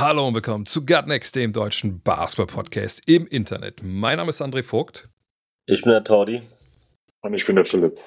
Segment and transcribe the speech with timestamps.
[0.00, 3.82] Hallo und willkommen zu Gutnext, dem deutschen Basketball-Podcast im Internet.
[3.82, 5.10] Mein Name ist André Vogt.
[5.66, 6.40] Ich bin der Tordi.
[7.20, 7.98] Und ich bin der Philipp.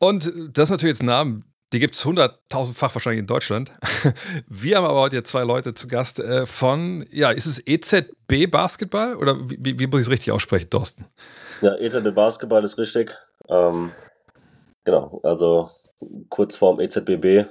[0.00, 1.42] Und das ist natürlich jetzt ein Name,
[1.72, 3.70] die gibt es hunderttausendfach wahrscheinlich in Deutschland.
[4.48, 9.14] Wir haben aber heute zwei Leute zu Gast äh, von, ja, ist es EZB Basketball
[9.14, 11.04] oder wie, wie, muss ich es richtig aussprechen, Thorsten?
[11.60, 13.16] Ja, EZB Basketball ist richtig.
[13.48, 13.92] Ähm,
[14.82, 15.70] genau, also
[16.28, 17.46] kurz vorm EZBB.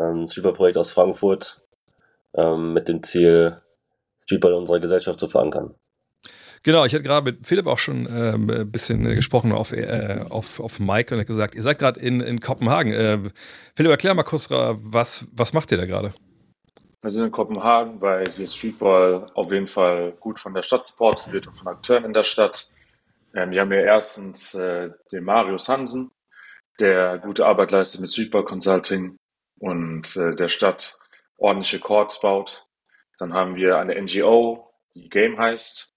[0.00, 1.61] Ähm, Streetball-Projekt aus Frankfurt
[2.34, 3.60] ähm, mit dem Ziel,
[4.24, 5.74] Streetball in unserer Gesellschaft zu verankern.
[6.64, 10.24] Genau, ich hatte gerade mit Philipp auch schon ähm, ein bisschen äh, gesprochen auf, äh,
[10.30, 12.92] auf, auf Mike und er hat gesagt, ihr seid gerade in, in Kopenhagen.
[12.92, 13.18] Äh,
[13.74, 16.14] Philipp, erklär mal kurz, äh, was, was macht ihr da gerade?
[17.00, 21.32] Wir sind in Kopenhagen, weil hier Streetball auf jeden Fall gut von der Stadt supportet
[21.32, 22.70] wird und von Akteuren in der Stadt.
[23.34, 26.12] Ähm, wir haben hier erstens äh, den Marius Hansen,
[26.78, 29.16] der gute Arbeit leistet mit Streetball Consulting
[29.58, 30.96] und äh, der Stadt
[31.42, 32.66] ordentliche Courts baut.
[33.18, 35.92] Dann haben wir eine NGO, die Game heißt,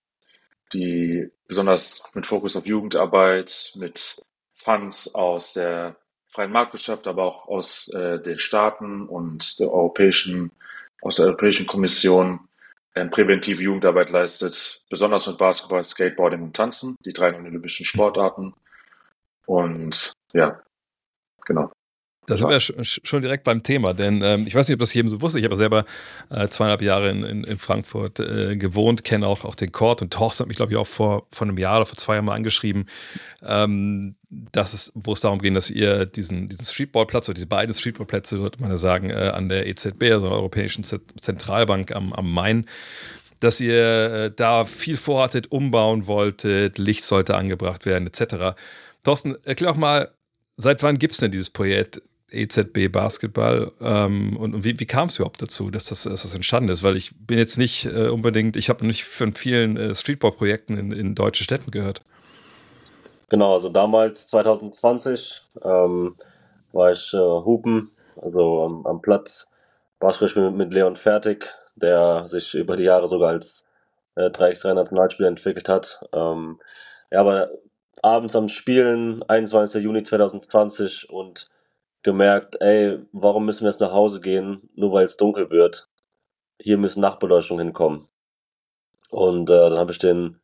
[0.74, 5.96] die besonders mit Fokus auf Jugendarbeit, mit Funds aus der
[6.28, 10.52] freien Marktwirtschaft, aber auch aus äh, den Staaten und der europäischen,
[11.02, 12.48] aus der Europäischen Kommission
[12.96, 18.54] ähm, präventive Jugendarbeit leistet, besonders mit Basketball, Skateboarding und Tanzen, die drei olympischen Sportarten.
[19.46, 20.62] Und ja,
[21.46, 21.72] genau.
[22.28, 25.10] Da sind wir schon direkt beim Thema, denn ähm, ich weiß nicht, ob das jedem
[25.10, 25.38] so wusste.
[25.38, 25.86] Ich habe selber
[26.30, 30.12] äh, zweieinhalb Jahre in, in, in Frankfurt äh, gewohnt, kenne auch, auch den Court und
[30.12, 32.34] Thorsten hat mich, glaube ich, auch vor, vor einem Jahr oder vor zwei Jahren mal
[32.34, 32.88] angeschrieben,
[33.44, 37.74] ähm, dass es, wo es darum ging, dass ihr diesen, diesen Streetballplatz oder diese beiden
[37.74, 42.32] Streetballplätze, würde man ja sagen, äh, an der EZB, also der Europäischen Zentralbank am, am
[42.32, 42.66] Main,
[43.40, 48.58] dass ihr äh, da viel vorhattet, umbauen wolltet, Licht sollte angebracht werden, etc.
[49.04, 50.12] Thorsten, erklär auch mal,
[50.58, 55.08] seit wann gibt es denn dieses Projekt EZB Basketball ähm, und, und wie, wie kam
[55.08, 56.84] es überhaupt dazu, dass das, dass das entstanden ist?
[56.84, 60.92] Weil ich bin jetzt nicht äh, unbedingt, ich habe nicht von vielen äh, Streetball-Projekten in,
[60.92, 62.02] in deutschen Städten gehört.
[63.30, 66.16] Genau, also damals 2020 ähm,
[66.72, 67.92] war ich äh, Hupen,
[68.22, 69.50] also am, am Platz,
[70.00, 73.68] Basketball mit, mit Leon Fertig, der sich über die Jahre sogar als
[74.16, 76.06] äh, 3x3 Nationalspieler entwickelt hat.
[76.14, 76.60] Ähm,
[77.12, 77.50] ja, aber
[78.02, 79.84] abends am Spielen, 21.
[79.84, 81.50] Juni 2020 und
[82.06, 85.90] gemerkt, ey, warum müssen wir jetzt nach Hause gehen, nur weil es dunkel wird?
[86.62, 88.08] Hier müssen Nachtbeleuchtungen hinkommen.
[89.10, 90.40] Und äh, dann habe ich den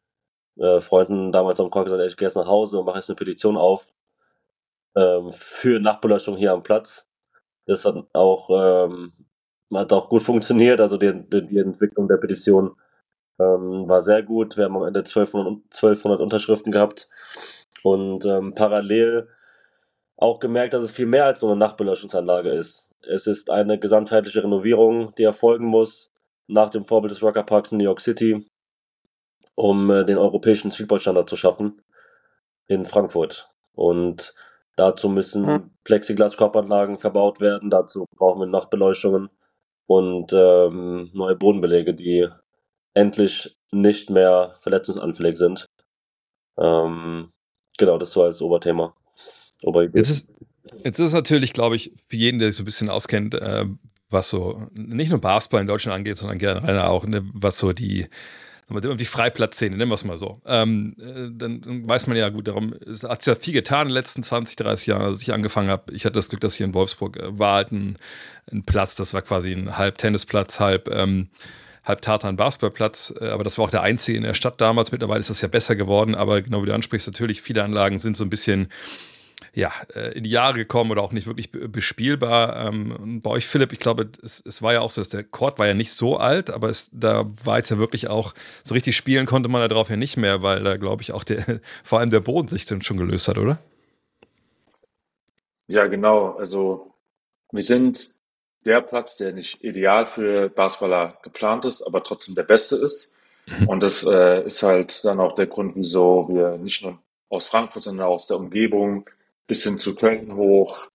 [0.58, 3.10] äh, Freunden damals am Chor gesagt, ey, ich gehe jetzt nach Hause und mache jetzt
[3.10, 3.94] eine Petition auf
[4.96, 7.08] ähm, für Nachtbeleuchtung hier am Platz.
[7.68, 9.14] Das hat auch, ähm,
[9.72, 12.76] hat auch gut funktioniert, also die, die, die Entwicklung der Petition
[13.40, 14.58] ähm, war sehr gut.
[14.58, 17.08] Wir haben am Ende 1200, 1200 Unterschriften gehabt
[17.84, 19.30] und ähm, parallel
[20.22, 22.92] auch gemerkt, dass es viel mehr als nur eine Nachtbeleuchtungsanlage ist.
[23.02, 26.12] Es ist eine gesamtheitliche Renovierung, die erfolgen muss,
[26.48, 28.46] nach dem Vorbild des Rocker Parks in New York City,
[29.56, 31.82] um äh, den europäischen Streetball-Standard zu schaffen
[32.68, 33.50] in Frankfurt.
[33.74, 34.36] Und
[34.76, 39.30] dazu müssen Plexiglas-Korbanlagen verbaut werden, dazu brauchen wir Nachtbeleuchtungen
[39.88, 42.28] und ähm, neue Bodenbelege, die
[42.94, 45.66] endlich nicht mehr verletzungsanfällig sind.
[46.60, 47.32] Ähm,
[47.78, 48.94] genau, das so als Oberthema.
[49.64, 49.98] Oberidee.
[49.98, 50.30] Jetzt ist,
[50.84, 53.66] jetzt ist es natürlich, glaube ich, für jeden, der sich so ein bisschen auskennt, äh,
[54.10, 58.08] was so nicht nur Basketball in Deutschland angeht, sondern generell auch, ne, was so die,
[58.70, 60.42] die Freiplatzszene, nennen wir es mal so.
[60.46, 63.88] Ähm, äh, dann, dann weiß man ja gut, darum es hat ja viel getan in
[63.90, 65.94] den letzten 20, 30 Jahren, als ich angefangen habe.
[65.94, 67.98] Ich hatte das Glück, dass hier in Wolfsburg äh, war halt ein,
[68.52, 71.30] ein Platz, das war quasi ein halb Tennisplatz, halb ähm,
[71.84, 74.92] halb Tartan Basketballplatz, äh, aber das war auch der einzige in der Stadt damals.
[74.92, 78.16] Mittlerweile ist das ja besser geworden, aber genau wie du ansprichst, natürlich viele Anlagen sind
[78.16, 78.68] so ein bisschen
[79.54, 82.68] ja, äh, in die Jahre gekommen oder auch nicht wirklich be- bespielbar.
[82.68, 85.60] Ähm, bei euch, Philipp, ich glaube, es, es war ja auch so, dass der Court
[85.60, 88.34] war ja nicht so alt, aber es, da war jetzt ja wirklich auch,
[88.64, 91.24] so richtig spielen konnte man da drauf ja nicht mehr, weil da, glaube ich, auch
[91.24, 93.60] der, vor allem der Boden sich schon gelöst hat, oder?
[95.68, 96.32] Ja, genau.
[96.38, 96.94] Also
[97.52, 98.00] wir sind
[98.66, 103.18] der Platz, der nicht ideal für Basketballer geplant ist, aber trotzdem der beste ist.
[103.66, 107.00] Und das äh, ist halt dann auch der Grund, wieso wir nicht nur
[107.30, 109.10] aus Frankfurt, sondern auch aus der Umgebung
[109.48, 110.88] bis hin zu Köln hoch,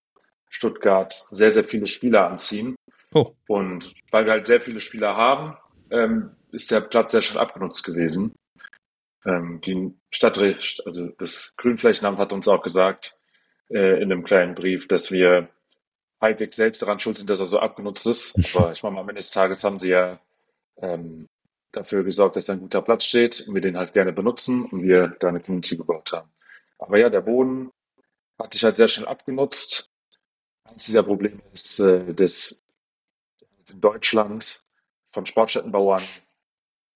[0.49, 2.75] Stuttgart, sehr, sehr viele Spieler anziehen.
[3.13, 3.33] Oh.
[3.47, 5.57] Und weil wir halt sehr viele Spieler haben,
[5.91, 8.33] ähm, ist der Platz sehr schnell abgenutzt gewesen.
[9.25, 13.19] Ähm, die Stadtrecht, also das Grünflächenamt hat uns auch gesagt
[13.69, 15.49] äh, in einem kleinen Brief, dass wir
[16.21, 18.35] halbwegs selbst daran schuld sind, dass er so abgenutzt ist.
[18.55, 20.19] Aber ich meine, am Ende des Tages haben sie ja
[20.81, 21.27] ähm,
[21.71, 25.15] dafür gesorgt, dass ein guter Platz steht und wir den halt gerne benutzen und wir
[25.19, 26.29] da eine Community gebaut haben.
[26.79, 27.71] Aber ja, der Boden
[28.39, 29.89] hat sich halt sehr schnell abgenutzt.
[30.63, 32.59] Eins dieser Probleme ist, äh, dass
[33.69, 34.63] in Deutschland
[35.07, 36.03] von Sportstättenbauern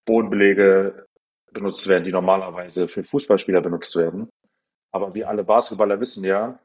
[0.06, 1.08] Bodenbelege
[1.52, 4.30] benutzt werden, die normalerweise für Fußballspieler benutzt werden.
[4.92, 6.60] Aber wir alle Basketballer wissen ja,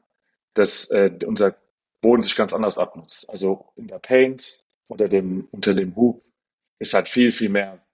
[0.53, 1.55] dass äh, unser
[2.01, 3.29] Boden sich ganz anders abnutzt.
[3.29, 6.23] Also in der Paint unter dem, unter dem Hoop
[6.79, 7.85] ist halt viel, viel mehr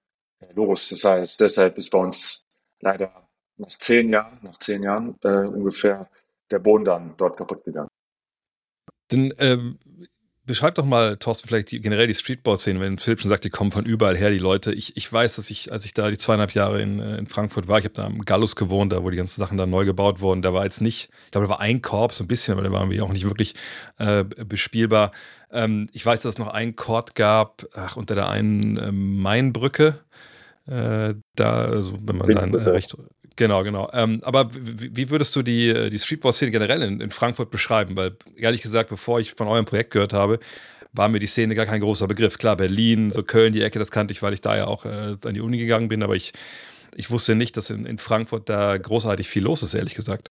[0.53, 0.89] los.
[0.89, 2.45] Das heißt, deshalb ist bei uns
[2.79, 3.27] leider
[3.57, 6.09] nach zehn Jahren, nach zehn Jahren äh, ungefähr
[6.53, 7.89] der Boden dann dort kaputt gegangen.
[9.09, 9.79] Dann ähm,
[10.45, 13.71] beschreib doch mal, Thorsten, vielleicht die, generell die Streetball-Szene, wenn Philipp schon sagt, die kommen
[13.71, 14.73] von überall her, die Leute.
[14.73, 17.67] Ich, ich weiß, dass ich, als ich da die zweieinhalb Jahre in, äh, in Frankfurt
[17.67, 20.21] war, ich habe da am Gallus gewohnt, da wo die ganzen Sachen dann neu gebaut
[20.21, 20.41] wurden.
[20.41, 22.71] Da war jetzt nicht, ich glaube, da war ein Korb, so ein bisschen, aber der
[22.71, 23.55] war irgendwie auch nicht wirklich
[23.97, 25.11] äh, bespielbar.
[25.51, 29.99] Ähm, ich weiß, dass es noch einen Court gab, ach, unter der einen äh, Mainbrücke.
[30.65, 32.95] Äh, da, also wenn man dann äh, recht,
[33.35, 33.89] Genau, genau.
[33.93, 37.95] Ähm, aber wie, würdest du die, äh, die Streetball-Szene generell in, in, Frankfurt beschreiben?
[37.95, 40.39] Weil, ehrlich gesagt, bevor ich von eurem Projekt gehört habe,
[40.91, 42.37] war mir die Szene gar kein großer Begriff.
[42.37, 45.17] Klar, Berlin, so Köln, die Ecke, das kannte ich, weil ich da ja auch äh,
[45.25, 46.33] an die Uni gegangen bin, aber ich,
[46.95, 50.29] ich wusste nicht, dass in, in Frankfurt da großartig viel los ist, ehrlich gesagt.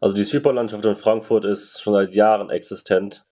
[0.00, 3.26] Also die Streetball-Landschaft in Frankfurt ist schon seit Jahren existent.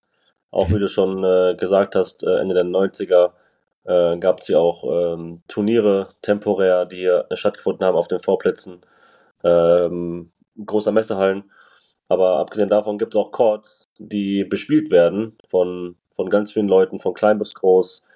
[0.50, 3.32] Auch wie du schon äh, gesagt hast, äh, Ende der 90er
[3.88, 8.82] äh, gab es hier auch ähm, Turniere temporär, die hier stattgefunden haben auf den Vorplätzen
[9.44, 10.31] ähm,
[10.64, 11.50] großer Messehallen.
[12.08, 16.99] Aber abgesehen davon gibt es auch Courts, die bespielt werden von, von ganz vielen Leuten,
[16.99, 18.06] von klein bis groß,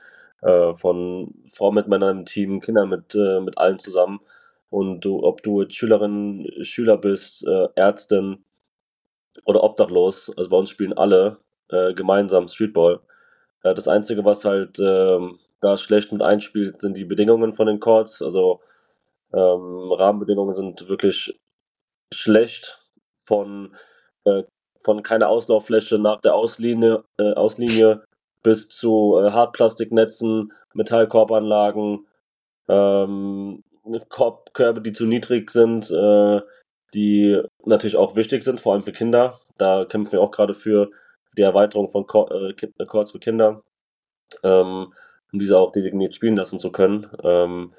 [0.42, 4.20] äh, von Frauen mit Männern im Team, Kindern mit, äh, mit allen zusammen.
[4.70, 8.44] Und du, ob du Schülerin, Schüler bist, äh, Ärztin
[9.44, 13.00] oder obdachlos, also bei uns spielen alle äh, gemeinsam Streetball.
[13.62, 17.80] Äh, das Einzige, was halt ähm, da schlecht mit einspielt, sind die Bedingungen von den
[17.80, 18.20] Chords.
[18.20, 18.60] Also
[19.32, 21.40] ähm, Rahmenbedingungen sind wirklich
[22.12, 22.84] schlecht
[23.24, 23.74] von,
[24.24, 24.42] äh,
[24.84, 28.04] von keiner Auslauffläche nach der Auslinie, äh, Auslinie
[28.42, 32.06] bis zu äh, Hartplastiknetzen, Metallkorbanlagen,
[32.68, 33.62] ähm,
[34.08, 36.40] Korbkörbe, die zu niedrig sind, äh,
[36.92, 39.40] die natürlich auch wichtig sind, vor allem für Kinder.
[39.58, 40.90] Da kämpfen wir auch gerade für
[41.36, 43.62] die Erweiterung von Chords äh, für Kinder.
[44.42, 44.92] Ähm,
[45.32, 47.08] um diese auch designiert spielen lassen zu können.
[47.22, 47.72] Ähm,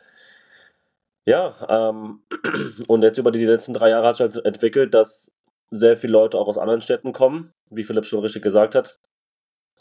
[1.25, 2.23] ja, ähm,
[2.87, 5.33] und jetzt über die letzten drei Jahre hat sich halt entwickelt, dass
[5.71, 8.99] sehr viele Leute auch aus anderen Städten kommen, wie Philipp schon richtig gesagt hat,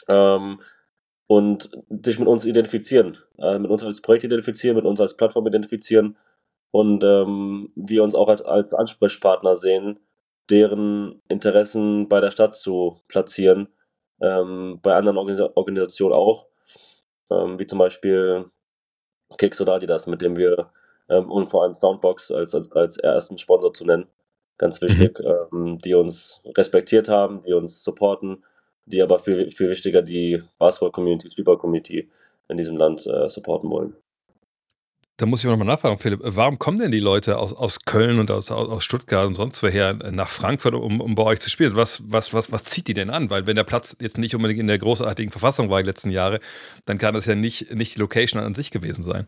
[0.09, 0.61] ähm,
[1.27, 1.71] und
[2.05, 6.17] sich mit uns identifizieren, äh, mit uns als Projekt identifizieren, mit uns als Plattform identifizieren
[6.71, 10.01] und ähm, wir uns auch als, als Ansprechpartner sehen,
[10.51, 13.69] deren Interessen bei der Stadt zu platzieren,
[14.21, 16.47] ähm, bei anderen Organis Organisationen auch
[17.33, 18.47] ähm, wie zum Beispiel
[19.39, 20.71] Kicks oder Adidas, mit dem wir
[21.09, 24.07] ähm, und vor allem Soundbox als, als, als ersten Sponsor zu nennen,
[24.59, 24.89] ganz mhm.
[24.89, 25.21] wichtig,
[25.51, 25.79] mhm.
[25.79, 28.45] die uns respektiert haben, die uns supporten,
[28.87, 32.11] die aber viel, viel wichtiger die Basketball-Community, Streetball-Community
[32.49, 33.97] in diesem Land äh, supporten wollen.
[35.19, 38.31] Da muss ich nochmal nachfragen, Philipp, warum kommen denn die Leute aus, aus Köln und
[38.31, 41.77] aus, aus Stuttgart und sonst woher nach Frankfurt, um, um bei euch zu spielen?
[41.77, 43.29] Was, was, was, was zieht die denn an?
[43.29, 46.41] Weil wenn der Platz jetzt nicht unbedingt in der großartigen Verfassung war die letzten Jahre,
[46.87, 49.27] dann kann das ja nicht, nicht die Location an sich gewesen sein.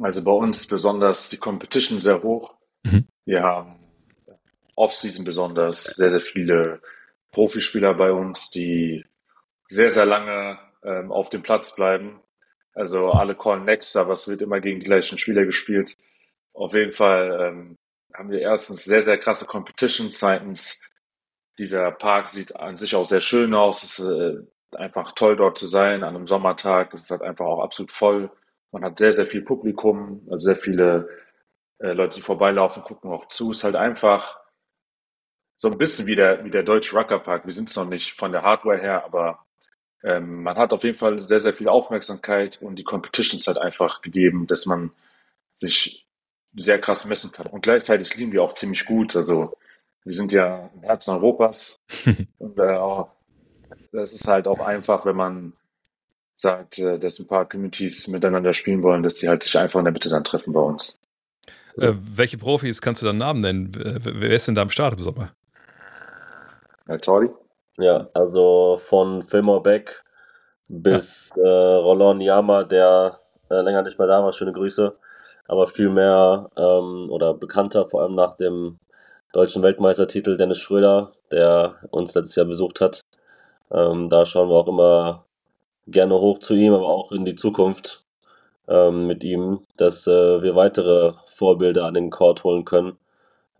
[0.00, 2.54] Also bei uns ist besonders die Competition sehr hoch.
[2.82, 3.06] Mhm.
[3.26, 3.76] Wir haben
[4.74, 6.80] Off-Season besonders sehr, sehr viele
[7.30, 9.04] Profispieler bei uns, die
[9.68, 12.20] sehr, sehr lange ähm, auf dem Platz bleiben
[12.74, 15.96] also alle callen next, aber es wird immer gegen die gleichen Spieler gespielt.
[16.52, 17.78] Auf jeden Fall ähm,
[18.12, 20.10] haben wir erstens sehr, sehr krasse Competition.
[20.10, 20.80] Zweitens,
[21.58, 23.82] dieser Park sieht an sich auch sehr schön aus.
[23.82, 24.36] Es ist äh,
[24.76, 26.92] einfach toll dort zu sein an einem Sommertag.
[26.94, 28.30] Es ist halt einfach auch absolut voll.
[28.72, 31.08] Man hat sehr, sehr viel Publikum, also sehr viele
[31.78, 33.50] äh, Leute, die vorbeilaufen, gucken auch zu.
[33.50, 34.40] Es ist halt einfach
[35.56, 37.46] so ein bisschen wie der, wie der deutsche Rucker Park.
[37.46, 39.43] Wir sind es noch nicht von der Hardware her, aber
[40.04, 43.56] ähm, man hat auf jeden Fall sehr, sehr viel Aufmerksamkeit und die Competition ist halt
[43.56, 44.90] einfach gegeben, dass man
[45.54, 46.06] sich
[46.54, 47.46] sehr krass messen kann.
[47.46, 49.16] Und gleichzeitig liegen wir auch ziemlich gut.
[49.16, 49.56] Also
[50.04, 51.80] wir sind ja im Herzen Europas
[52.38, 53.12] und äh, auch,
[53.92, 55.54] das ist halt auch einfach, wenn man
[56.34, 59.86] sagt, äh, dass ein paar Communities miteinander spielen wollen, dass sie halt sich einfach in
[59.86, 61.00] der Mitte dann treffen bei uns.
[61.78, 63.72] Äh, welche Profis kannst du dann Namen nennen?
[63.74, 65.32] Wer ist denn da am Start im Sommer?
[66.86, 67.30] Ja, Tori.
[67.78, 70.04] Ja, also von Fillmore Beck
[70.68, 74.32] bis äh, Roland Yama, der äh, länger nicht mehr da war.
[74.32, 74.96] Schöne Grüße.
[75.48, 78.78] aber viel mehr ähm, oder bekannter, vor allem nach dem
[79.32, 83.02] deutschen Weltmeistertitel Dennis Schröder, der uns letztes Jahr besucht hat.
[83.72, 85.26] Ähm, da schauen wir auch immer
[85.88, 88.04] gerne hoch zu ihm, aber auch in die Zukunft
[88.68, 92.98] ähm, mit ihm, dass äh, wir weitere Vorbilder an den Court holen können,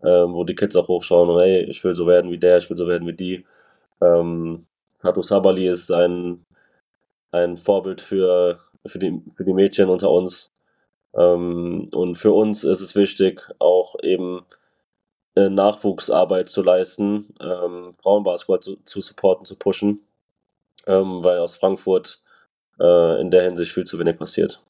[0.03, 2.69] ähm, wo die Kids auch hochschauen und hey, ich will so werden wie der, ich
[2.69, 3.45] will so werden wie die.
[4.05, 4.67] Ähm,
[5.03, 6.45] Hatu Sabali ist ein,
[7.31, 10.51] ein Vorbild für, für, die, für die Mädchen unter uns.
[11.13, 14.45] Ähm, und für uns ist es wichtig, auch eben
[15.35, 20.01] äh, Nachwuchsarbeit zu leisten, ähm, Frauenbasketball zu, zu supporten, zu pushen,
[20.87, 22.21] ähm, weil aus Frankfurt
[22.79, 24.61] äh, in der Hinsicht viel zu wenig passiert.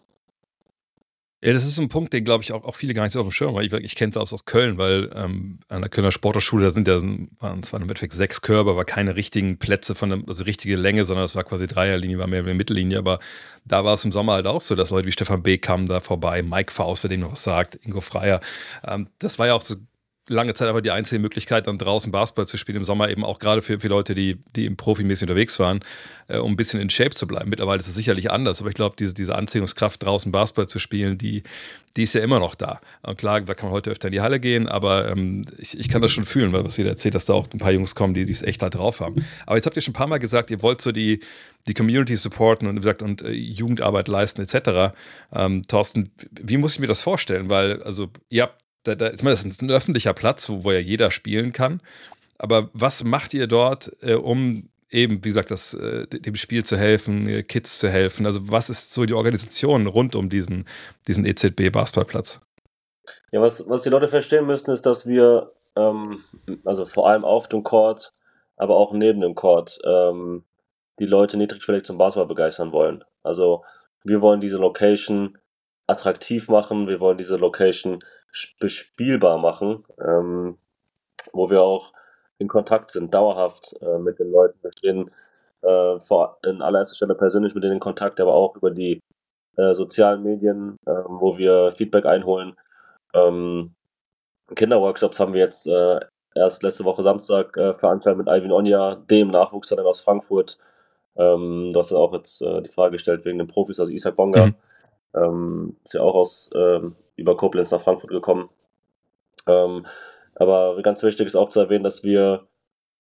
[1.46, 3.28] Ja, das ist ein Punkt, den glaube ich auch, auch viele gar nicht so auf
[3.28, 3.64] dem Schirm haben.
[3.64, 6.88] Ich, ich kenne es aus, aus Köln, weil ähm, an der Kölner Sporthochschule, da sind
[6.88, 7.00] ja,
[7.40, 11.06] waren zwar im Endeffekt sechs Körbe, aber keine richtigen Plätze von der, also richtige Länge,
[11.06, 12.98] sondern es war quasi Dreierlinie, war mehr eine Mittellinie.
[12.98, 13.20] Aber
[13.64, 15.60] da war es im Sommer halt auch so, dass Leute wie Stefan B.
[15.60, 18.40] kamen da vorbei, Mike Faust, wer dem noch was sagt, Ingo Freier.
[18.84, 19.76] Ähm, das war ja auch so
[20.28, 23.40] lange Zeit aber die einzige Möglichkeit, dann draußen Basketball zu spielen, im Sommer eben auch
[23.40, 25.82] gerade für, für Leute, die, die im Profimäßig unterwegs waren,
[26.28, 27.50] äh, um ein bisschen in Shape zu bleiben.
[27.50, 31.18] Mittlerweile ist es sicherlich anders, aber ich glaube, diese, diese Anziehungskraft, draußen Basketball zu spielen,
[31.18, 31.44] die,
[31.96, 32.82] die ist ja immer noch da.
[33.04, 35.90] Und klar, da kann man heute öfter in die Halle gehen, aber ähm, ich, ich
[35.90, 38.14] kann das schon fühlen, weil was ihr erzählt, dass da auch ein paar Jungs kommen,
[38.14, 39.26] die es echt da drauf haben.
[39.46, 41.22] Aber jetzt habt ihr schon ein paar Mal gesagt, ihr wollt so die,
[41.68, 44.96] die Community supporten und, wie gesagt, und äh, Jugendarbeit leisten etc.
[45.32, 47.50] Ähm, Thorsten, wie muss ich mir das vorstellen?
[47.50, 50.72] Weil, also, ihr habt da, da, ich meine, das ist ein öffentlicher Platz, wo, wo
[50.72, 51.82] ja jeder spielen kann.
[52.38, 56.78] Aber was macht ihr dort, äh, um eben, wie gesagt, das, äh, dem Spiel zu
[56.78, 58.26] helfen, äh, Kids zu helfen?
[58.26, 60.66] Also was ist so die Organisation rund um diesen,
[61.08, 62.42] diesen EZB-Basketballplatz?
[63.32, 66.24] Ja, was, was die Leute verstehen müssen, ist, dass wir, ähm,
[66.64, 68.14] also vor allem auf dem Court,
[68.58, 70.44] aber auch neben dem Court, ähm,
[71.00, 73.04] die Leute niedrigschwellig zum Basketball begeistern wollen.
[73.24, 73.64] Also
[74.04, 75.38] wir wollen diese Location
[75.88, 78.00] attraktiv machen, wir wollen diese Location
[78.60, 80.58] bespielbar machen, ähm,
[81.34, 81.92] wo wir auch
[82.38, 84.58] in Kontakt sind, dauerhaft äh, mit den Leuten.
[84.62, 85.12] Wir stehen
[85.62, 89.02] äh, vor, in allererster Stelle persönlich mit denen in Kontakt, aber auch über die
[89.56, 92.56] äh, sozialen Medien, ähm, wo wir Feedback einholen.
[93.14, 93.74] Ähm,
[94.54, 96.00] Kinderworkshops haben wir jetzt äh,
[96.36, 100.58] erst letzte Woche Samstag äh, veranstaltet mit Alvin Onja, dem Nachwuchstalent aus Frankfurt.
[101.16, 104.18] Ähm, du hast ja auch jetzt äh, die Frage gestellt wegen den Profis, also Isaac
[104.18, 104.48] Bonga.
[104.48, 104.56] Mhm.
[105.16, 108.50] Ähm, ist ja auch aus ähm, über Koblenz nach Frankfurt gekommen.
[109.48, 109.86] Ähm,
[110.36, 112.48] aber ganz wichtig ist auch zu erwähnen, dass wir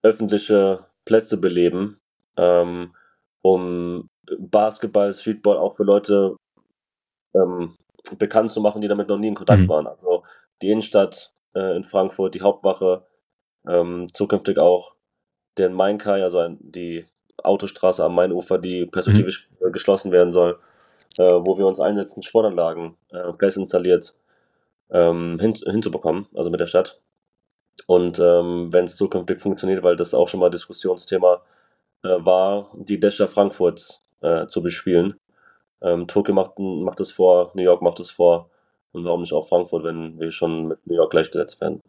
[0.01, 2.00] öffentliche Plätze beleben,
[2.38, 2.93] ähm,
[3.41, 6.38] um Basketball, Streetball auch für Leute
[7.34, 7.75] ähm,
[8.17, 9.69] bekannt zu machen, die damit noch nie in Kontakt mhm.
[9.69, 9.88] waren.
[9.88, 10.24] Also
[10.62, 13.05] die Innenstadt äh, in Frankfurt, die Hauptwache,
[13.67, 14.95] ähm, zukünftig auch
[15.57, 17.05] den Mainkai, also ein, die
[17.43, 19.72] Autostraße am Mainufer, die perspektivisch mhm.
[19.74, 20.60] geschlossen werden soll
[21.17, 24.15] äh, wo wir uns einsetzen, Sportanlagen äh, fest installiert
[24.91, 27.00] ähm, hin, hinzubekommen, also mit der Stadt.
[27.88, 31.41] Und ähm, wenn es zukünftig funktioniert, weil das auch schon mal Diskussionsthema
[32.03, 35.19] äh, war, die Dächer Frankfurt äh, zu bespielen.
[35.81, 38.50] Ähm, Tokio macht, macht es vor, New York macht es vor.
[38.91, 41.81] Und warum nicht auch Frankfurt, wenn wir schon mit New York gleichgesetzt werden?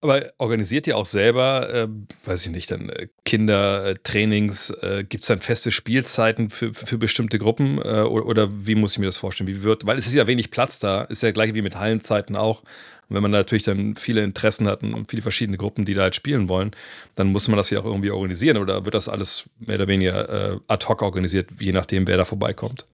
[0.00, 1.88] Aber organisiert ihr auch selber, äh,
[2.24, 4.70] weiß ich nicht, dann äh, Kindertrainings?
[4.70, 7.78] Äh, Gibt es dann feste Spielzeiten für, für bestimmte Gruppen?
[7.78, 9.48] Äh, oder, oder, wie muss ich mir das vorstellen?
[9.48, 12.36] Wie wird, weil es ist ja wenig Platz da, ist ja gleich wie mit Hallenzeiten
[12.36, 12.62] auch.
[13.08, 16.14] Und wenn man natürlich dann viele Interessen hat und viele verschiedene Gruppen, die da halt
[16.14, 16.70] spielen wollen,
[17.16, 18.58] dann muss man das ja auch irgendwie organisieren.
[18.58, 22.24] Oder wird das alles mehr oder weniger äh, ad hoc organisiert, je nachdem, wer da
[22.24, 22.86] vorbeikommt?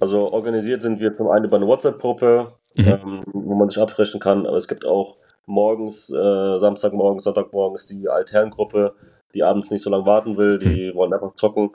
[0.00, 2.86] Also organisiert sind wir zum einen über eine WhatsApp-Gruppe, mhm.
[2.86, 8.08] ähm, wo man sich absprechen kann, aber es gibt auch morgens, äh, Samstagmorgens, Sonntagmorgens die
[8.08, 8.94] Altherrengruppe,
[9.34, 11.70] die abends nicht so lange warten will, die wollen einfach zocken.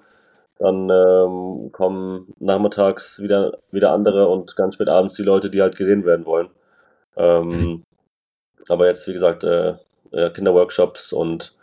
[0.60, 5.76] Dann ähm, kommen nachmittags wieder, wieder andere und ganz spät abends die Leute, die halt
[5.76, 6.50] gesehen werden wollen.
[7.16, 7.84] Ähm, mhm.
[8.68, 9.76] Aber jetzt, wie gesagt, äh,
[10.12, 11.56] äh, Kinderworkshops und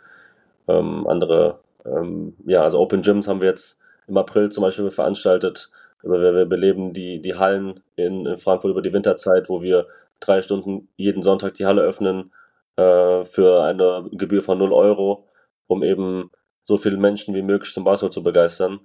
[0.67, 5.69] ähm, andere, ähm, ja, also Open Gyms haben wir jetzt im April zum Beispiel veranstaltet.
[6.01, 9.87] Wir, wir beleben die, die Hallen in, in Frankfurt über die Winterzeit, wo wir
[10.19, 12.33] drei Stunden jeden Sonntag die Halle öffnen
[12.77, 15.27] äh, für eine Gebühr von 0 Euro,
[15.67, 16.31] um eben
[16.63, 18.79] so viele Menschen wie möglich zum Basketball zu begeistern.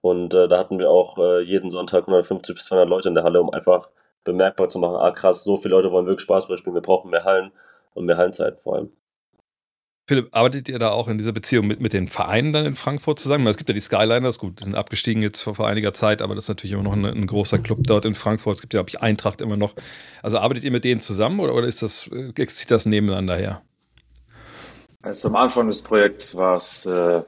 [0.00, 3.24] Und äh, da hatten wir auch äh, jeden Sonntag 150 bis 200 Leute in der
[3.24, 3.88] Halle, um einfach
[4.24, 7.24] bemerkbar zu machen, ah krass, so viele Leute wollen wirklich Basketball spielen, wir brauchen mehr
[7.24, 7.52] Hallen
[7.94, 8.92] und mehr Hallenzeiten vor allem.
[10.08, 13.18] Philipp, arbeitet ihr da auch in dieser Beziehung mit, mit den Vereinen dann in Frankfurt
[13.18, 13.46] zusammen?
[13.48, 16.36] Es gibt ja die Skyliners, gut, die sind abgestiegen jetzt vor, vor einiger Zeit, aber
[16.36, 18.56] das ist natürlich immer noch ein, ein, großer Club dort in Frankfurt.
[18.56, 19.74] Es gibt ja, glaube ich, Eintracht immer noch.
[20.22, 23.62] Also arbeitet ihr mit denen zusammen oder, oder ist das, äh, zieht das nebeneinander her?
[25.02, 27.22] Also am Anfang des Projekts war es ein äh,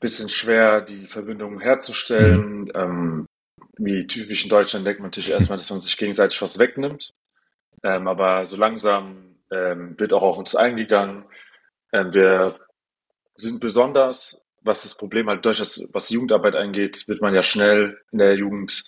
[0.00, 2.62] bisschen schwer, die Verbindung herzustellen.
[2.62, 2.72] Mhm.
[2.74, 3.26] Ähm,
[3.78, 7.12] wie typisch in Deutschland denkt man natürlich erstmal, dass man sich gegenseitig was wegnimmt.
[7.84, 11.24] Ähm, aber so langsam ähm, wird auch auf uns eingegangen.
[11.92, 12.58] Ähm, wir
[13.34, 17.42] sind besonders, was das Problem halt durch das, was die Jugendarbeit angeht, wird man ja
[17.42, 18.84] schnell in der Jugend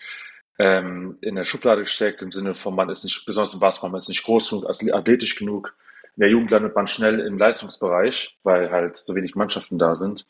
[0.59, 3.99] ähm, in der Schublade gesteckt, im Sinne von, man ist nicht, besonders im Basketball, man
[3.99, 5.75] ist nicht groß genug, athletisch genug.
[6.16, 10.26] In der Jugend landet man schnell im Leistungsbereich, weil halt so wenig Mannschaften da sind.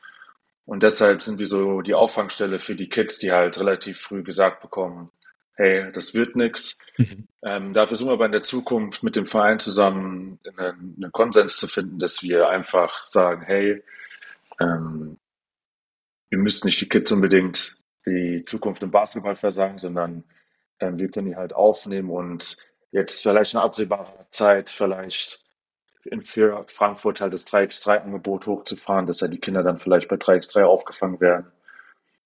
[0.64, 4.62] Und deshalb sind wir so die Auffangstelle für die Kids, die halt relativ früh gesagt
[4.62, 5.10] bekommen,
[5.54, 6.78] hey, das wird nix.
[6.96, 7.28] Mhm.
[7.42, 11.56] Ähm, da versuchen wir aber in der Zukunft mit dem Verein zusammen einen, einen Konsens
[11.56, 13.82] zu finden, dass wir einfach sagen, hey,
[14.60, 15.18] ähm,
[16.30, 20.24] wir müssen nicht die Kids unbedingt die Zukunft im Basketball versagen, sondern
[20.80, 22.56] ähm, wir können die halt aufnehmen und
[22.90, 25.42] jetzt vielleicht in absehbarer Zeit vielleicht
[26.04, 30.64] in, für Frankfurt halt das 3x3-Angebot hochzufahren, dass ja die Kinder dann vielleicht bei 3x3
[30.64, 31.52] aufgefangen werden.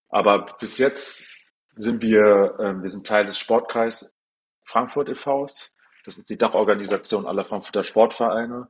[0.09, 1.36] Aber bis jetzt
[1.77, 4.15] sind wir, äh, wir sind Teil des Sportkreis
[4.65, 5.73] Frankfurt e.V.s.
[6.05, 8.69] Das ist die Dachorganisation aller Frankfurter Sportvereine.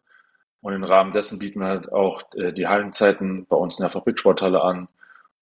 [0.61, 3.91] Und im Rahmen dessen bieten wir halt auch äh, die Hallenzeiten bei uns in der
[3.91, 4.89] Fabriksporthalle an,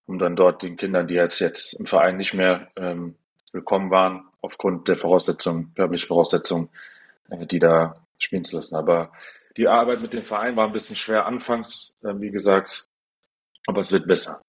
[0.06, 3.16] um dann dort den Kindern, die jetzt, jetzt im Verein nicht mehr ähm,
[3.52, 6.68] willkommen waren, aufgrund der Voraussetzungen, körperlichen Voraussetzungen,
[7.30, 8.76] äh, die da spielen zu lassen.
[8.76, 9.12] Aber
[9.56, 12.88] die Arbeit mit dem Verein war ein bisschen schwer anfangs, äh, wie gesagt,
[13.66, 14.42] aber es wird besser.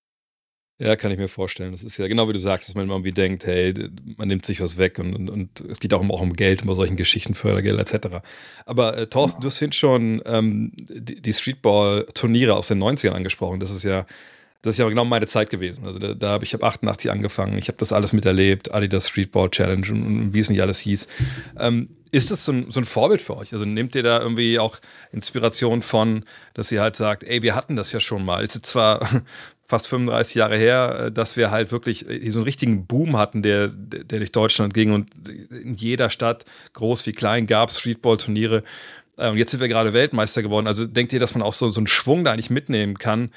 [0.78, 1.72] Ja, kann ich mir vorstellen.
[1.72, 3.74] Das ist ja genau wie du sagst, dass man irgendwie denkt, hey,
[4.18, 6.76] man nimmt sich was weg und, und, und es geht auch, auch um Geld, um
[6.76, 8.18] solchen Geschichten, Fördergeld etc.
[8.66, 9.44] Aber äh, Thorsten, ja.
[9.44, 13.62] du hast schon ähm, die, die Streetball-Turniere aus den 90ern angesprochen.
[13.62, 14.06] Das ist ja
[14.66, 15.86] das ist ja genau meine Zeit gewesen.
[15.86, 17.58] Also da, da habe ich habe 88 angefangen.
[17.60, 21.08] Ich habe das alles miterlebt, Adidas Streetball Challenge und, und wie es nicht alles hieß.
[21.60, 23.54] Ähm, ist das so ein, so ein, Vorbild für euch?
[23.54, 24.80] Also nehmt ihr da irgendwie auch
[25.12, 28.44] Inspiration von, dass ihr halt sagt, ey, wir hatten das ja schon mal.
[28.44, 29.08] Ist jetzt zwar
[29.66, 33.42] fast 35 Jahre her, äh, dass wir halt wirklich äh, so einen richtigen Boom hatten,
[33.42, 38.64] der, der durch Deutschland ging und in jeder Stadt, groß wie klein, gab es Streetball-Turniere.
[39.18, 40.68] Äh, und jetzt sind wir gerade Weltmeister geworden.
[40.68, 43.32] Also denkt ihr, dass man auch so, so einen Schwung da eigentlich mitnehmen kann,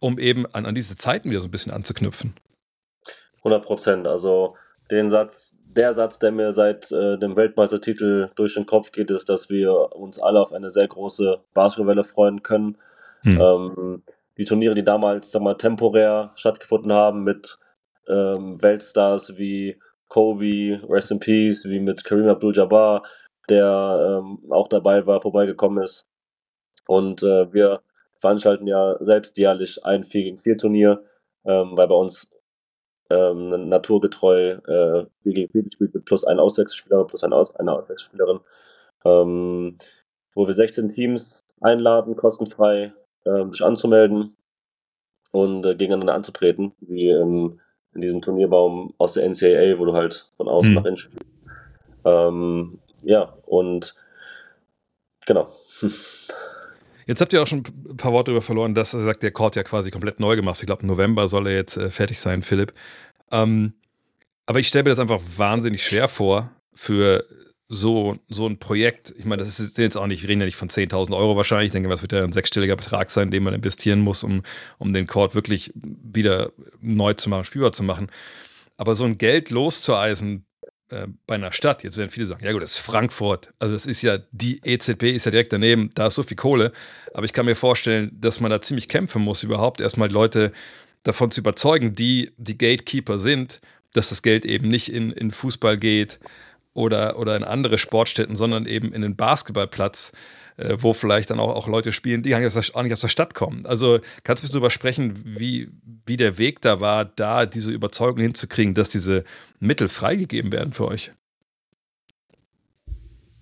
[0.00, 2.34] um eben an, an diese Zeiten wieder so ein bisschen anzuknüpfen.
[3.38, 4.06] 100 Prozent.
[4.06, 4.56] Also
[4.90, 9.28] den Satz, der Satz, der mir seit äh, dem Weltmeistertitel durch den Kopf geht, ist,
[9.28, 12.78] dass wir uns alle auf eine sehr große Basketballwelle freuen können.
[13.22, 13.40] Hm.
[13.40, 14.02] Ähm,
[14.36, 17.56] die Turniere, die damals sag mal, temporär stattgefunden haben mit
[18.08, 23.02] ähm, Weltstars wie Kobe, Rest in Peace, wie mit Kareem Abdul-Jabbar,
[23.48, 26.08] der ähm, auch dabei war, vorbeigekommen ist.
[26.86, 27.82] Und äh, wir
[28.18, 31.04] veranstalten ja selbst jährlich ein 4 gegen 4 Turnier,
[31.44, 32.30] ähm, weil bei uns
[33.10, 37.72] ähm, naturgetreu äh, 4 gegen 4 gespielt wird, plus ein Auswechselspieler, plus ein Aus eine
[37.72, 38.40] Auswechselspielerin,
[39.04, 39.78] ähm,
[40.34, 42.92] wo wir 16 Teams einladen, kostenfrei
[43.26, 44.36] ähm, sich anzumelden
[45.32, 47.60] und äh, gegeneinander anzutreten, wie ähm,
[47.94, 50.76] in diesem Turnierbaum aus der NCAA, wo du halt von außen mhm.
[50.76, 51.26] nach innen spielst.
[52.04, 53.94] Ähm, ja, und
[55.26, 55.52] genau.
[57.06, 59.56] Jetzt habt ihr auch schon ein paar Worte darüber verloren, dass er sagt, der Court
[59.56, 60.58] ja quasi komplett neu gemacht.
[60.60, 62.72] Ich glaube, im November soll er jetzt äh, fertig sein, Philipp.
[63.30, 63.74] Ähm,
[64.46, 67.26] aber ich stelle mir das einfach wahnsinnig schwer vor für
[67.74, 69.12] so, so ein Projekt.
[69.18, 71.66] Ich meine, das ist jetzt auch nicht, wir reden ja nicht von 10.000 Euro wahrscheinlich.
[71.66, 74.42] Ich denke, das wird ja ein sechsstelliger Betrag sein, den man investieren muss, um,
[74.78, 78.10] um den Court wirklich wieder neu zu machen, spielbar zu machen.
[78.76, 80.46] Aber so ein Geld loszueisen
[80.90, 83.86] äh, bei einer Stadt, jetzt werden viele sagen, ja gut, das ist Frankfurt, also das
[83.86, 86.72] ist ja, die EZB ist ja direkt daneben, da ist so viel Kohle,
[87.12, 90.52] aber ich kann mir vorstellen, dass man da ziemlich kämpfen muss, überhaupt erstmal Leute
[91.02, 93.60] davon zu überzeugen, die die Gatekeeper sind,
[93.92, 96.18] dass das Geld eben nicht in, in Fußball geht
[96.74, 100.12] oder, oder in andere Sportstätten, sondern eben in den Basketballplatz
[100.56, 103.00] äh, wo vielleicht dann auch, auch Leute spielen, die gar nicht, aus der, nicht aus
[103.00, 103.66] der Stadt kommen.
[103.66, 105.68] Also kannst du darüber sprechen, wie,
[106.06, 109.24] wie der Weg da war, da diese Überzeugung hinzukriegen, dass diese
[109.58, 111.12] Mittel freigegeben werden für euch?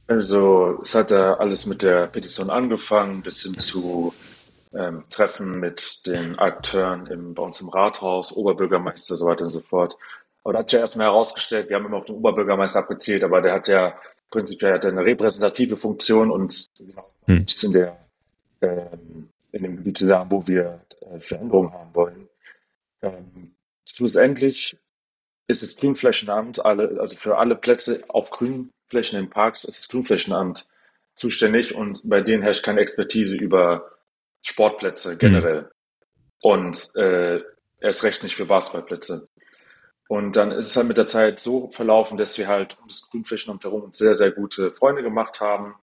[0.07, 4.15] Also es hat ja alles mit der Petition angefangen, bis hin zu
[4.75, 9.61] ähm, Treffen mit den Akteuren im, bei uns im Rathaus, Oberbürgermeister, so weiter und so
[9.61, 9.97] fort.
[10.45, 13.41] Aber da hat sich ja erstmal herausgestellt, wir haben immer auf den Oberbürgermeister abgezielt, aber
[13.41, 13.99] der hat ja
[14.31, 16.69] prinzipiell hat eine repräsentative Funktion und
[17.27, 17.39] hm.
[17.39, 17.99] nichts in der
[18.61, 22.29] ähm, in dem Gebiet zu sagen, wo wir äh, Veränderungen haben wollen.
[23.03, 24.79] Ähm, schlussendlich
[25.47, 30.67] ist das Grünflächenamt, alle, also für alle Plätze auf Grünflächen in Parks ist das Grünflächenamt
[31.15, 33.91] zuständig und bei denen herrscht keine Expertise über
[34.43, 35.63] Sportplätze generell.
[35.63, 35.69] Mhm.
[36.41, 37.43] Und äh,
[37.81, 39.29] erst recht nicht für Basketballplätze.
[40.09, 43.09] Und dann ist es halt mit der Zeit so verlaufen, dass wir halt um das
[43.11, 45.75] Grünflächenamt herum uns sehr, sehr gute Freunde gemacht haben.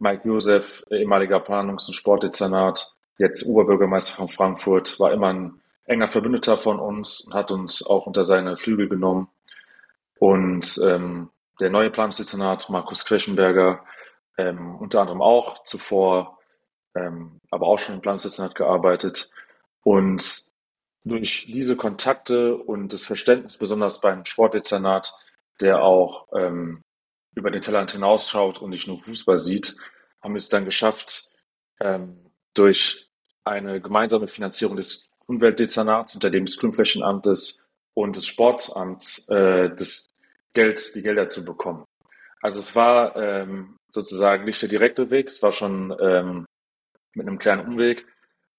[0.00, 6.56] Mike Josef, ehemaliger Planungs- und Sportdezernat, jetzt Oberbürgermeister von Frankfurt, war immer ein enger Verbündeter
[6.56, 9.28] von uns und hat uns auch unter seine Flügel genommen.
[10.18, 13.84] Und ähm, der neue Planungsdezernat, Markus Kirchenberger,
[14.36, 16.38] ähm, unter anderem auch, zuvor
[16.94, 19.30] ähm, aber auch schon im Planungsdezernat gearbeitet.
[19.82, 20.47] Und
[21.04, 25.12] durch diese Kontakte und das Verständnis, besonders beim Sportdezernat,
[25.60, 26.82] der auch ähm,
[27.34, 29.76] über den Tellerrand hinausschaut und nicht nur Fußball sieht,
[30.22, 31.36] haben wir es dann geschafft,
[31.80, 33.08] ähm, durch
[33.44, 40.08] eine gemeinsame Finanzierung des Umweltdezernats unter dem des Grünflächenamtes und des Sportamts äh, das
[40.54, 41.84] Geld, die Gelder zu bekommen.
[42.40, 46.46] Also es war ähm, sozusagen nicht der direkte Weg, es war schon ähm,
[47.14, 48.06] mit einem kleinen Umweg,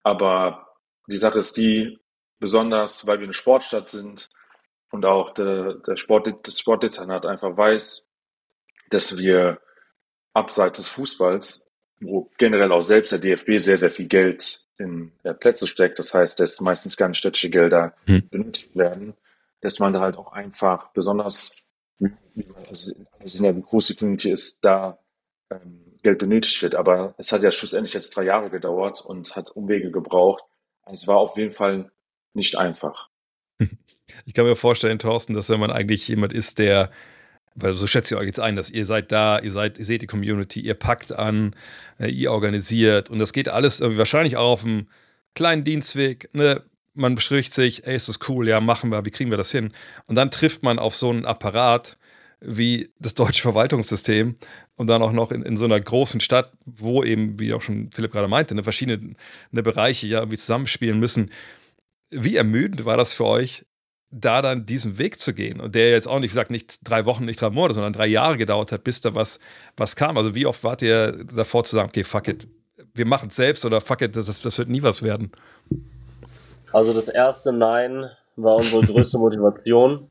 [0.03, 0.75] aber
[1.07, 1.97] die Sache ist die,
[2.39, 4.29] besonders weil wir eine Sportstadt sind
[4.91, 8.09] und auch der, der Sport, das Sportdezernat einfach weiß,
[8.89, 9.59] dass wir
[10.33, 11.67] abseits des Fußballs,
[11.99, 16.39] wo generell auch selbst der DFB sehr, sehr viel Geld in Plätze steckt, das heißt,
[16.39, 18.27] dass meistens ganz städtische Gelder hm.
[18.29, 19.13] benutzt werden,
[19.61, 21.67] dass man da halt auch einfach besonders,
[22.67, 24.99] also in der große Community ist, da
[25.49, 26.75] ähm, Geld benötigt wird.
[26.75, 30.43] Aber es hat ja schlussendlich jetzt drei Jahre gedauert und hat Umwege gebraucht.
[30.85, 31.91] Es war auf jeden Fall
[32.33, 33.09] nicht einfach.
[34.25, 36.91] Ich kann mir vorstellen, Thorsten, dass wenn man eigentlich jemand ist, der,
[37.55, 40.01] weil so schätze ich euch jetzt ein, dass ihr seid da, ihr seid, ihr seht
[40.01, 41.55] die Community, ihr packt an,
[41.99, 44.87] äh, ihr organisiert und das geht alles wahrscheinlich auch auf einem
[45.35, 46.29] kleinen Dienstweg.
[46.33, 46.63] Ne?
[46.93, 49.73] Man bespricht sich, ey, ist das cool, ja, machen wir, wie kriegen wir das hin?
[50.07, 51.97] Und dann trifft man auf so einen Apparat
[52.41, 54.35] wie das deutsche Verwaltungssystem
[54.75, 57.91] und dann auch noch in, in so einer großen Stadt, wo eben, wie auch schon
[57.91, 59.15] Philipp gerade meinte, ne, verschiedene
[59.51, 61.31] ne Bereiche ja irgendwie zusammenspielen müssen.
[62.11, 63.65] Wie ermüdend war das für euch,
[64.11, 67.05] da dann diesen Weg zu gehen und der jetzt auch nicht, wie gesagt, nicht drei
[67.05, 69.39] Wochen, nicht drei Monate, sondern drei Jahre gedauert hat, bis da was,
[69.77, 70.17] was kam.
[70.17, 72.47] Also wie oft wart ihr davor zu sagen, okay, fuck it,
[72.93, 75.31] wir machen es selbst oder fuck it, das, das wird nie was werden?
[76.71, 80.09] Also das erste Nein war unsere größte Motivation,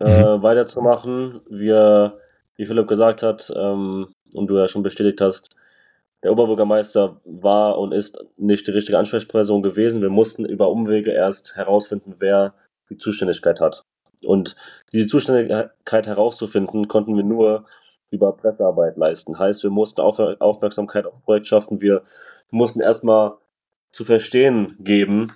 [0.00, 0.42] äh, mhm.
[0.42, 1.40] weiterzumachen.
[1.48, 2.18] Wir,
[2.56, 5.54] wie Philipp gesagt hat ähm, und du ja schon bestätigt hast,
[6.24, 10.00] der Oberbürgermeister war und ist nicht die richtige Ansprechperson gewesen.
[10.00, 12.54] Wir mussten über Umwege erst herausfinden, wer
[12.88, 13.84] die Zuständigkeit hat.
[14.24, 14.56] Und
[14.92, 17.66] diese Zuständigkeit herauszufinden, konnten wir nur
[18.10, 19.38] über Pressearbeit leisten.
[19.38, 21.82] Heißt, wir mussten Auf Aufmerksamkeit auf Projekt schaffen.
[21.82, 22.02] Wir
[22.50, 23.34] mussten erstmal
[23.90, 25.32] zu verstehen geben,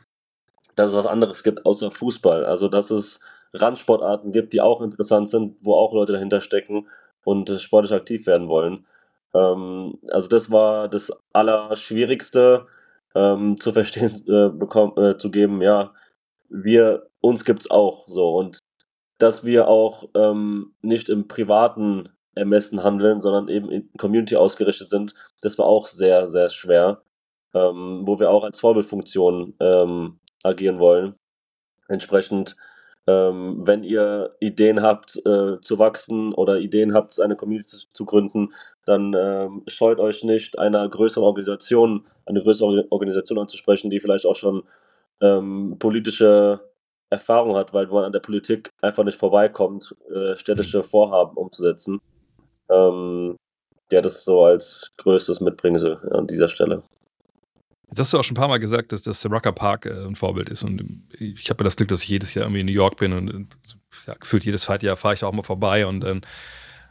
[0.75, 2.47] dass es was anderes gibt außer Fußball.
[2.47, 3.21] Also, dass es
[3.53, 6.89] Randsportarten gibt, die auch interessant sind, wo auch Leute dahinter stecken
[7.25, 8.87] und sportlich aktiv werden wollen.
[9.35, 12.67] Ähm, also das war das Allerschwierigste
[13.15, 15.93] ähm, zu verstehen äh, bekommen, äh, zu geben, ja,
[16.49, 18.59] wir, uns gibt's auch so und
[19.19, 25.15] dass wir auch ähm, nicht im privaten Ermessen handeln, sondern eben in Community ausgerichtet sind,
[25.43, 27.03] das war auch sehr, sehr schwer,
[27.53, 31.17] ähm, wo wir auch als Vorbildfunktion ähm, agieren wollen.
[31.89, 32.57] Entsprechend
[33.09, 38.53] ähm, wenn ihr Ideen habt äh, zu wachsen oder Ideen habt, eine Community zu gründen,
[38.85, 44.37] dann ähm, scheut euch nicht, einer größeren Organisation, eine größere Organisation anzusprechen, die vielleicht auch
[44.37, 44.63] schon
[45.23, 46.61] ähm, politische
[47.09, 52.03] Erfahrung hat, weil man an der Politik einfach nicht vorbeikommt, äh, städtische Vorhaben umzusetzen.
[52.69, 53.37] Ähm,
[53.91, 56.83] ja, das ist so als größtes Mitbringsel an dieser Stelle.
[57.89, 60.15] Jetzt hast du auch schon ein paar Mal gesagt, dass das Rucker Park äh, ein
[60.15, 60.63] Vorbild ist.
[60.63, 60.83] Und
[61.19, 63.49] ich habe ja das Glück, dass ich jedes Jahr irgendwie in New York bin und
[64.07, 65.87] ja, gefühlt jedes zweite Jahr fahre ich auch mal vorbei.
[65.87, 66.21] Und, ähm,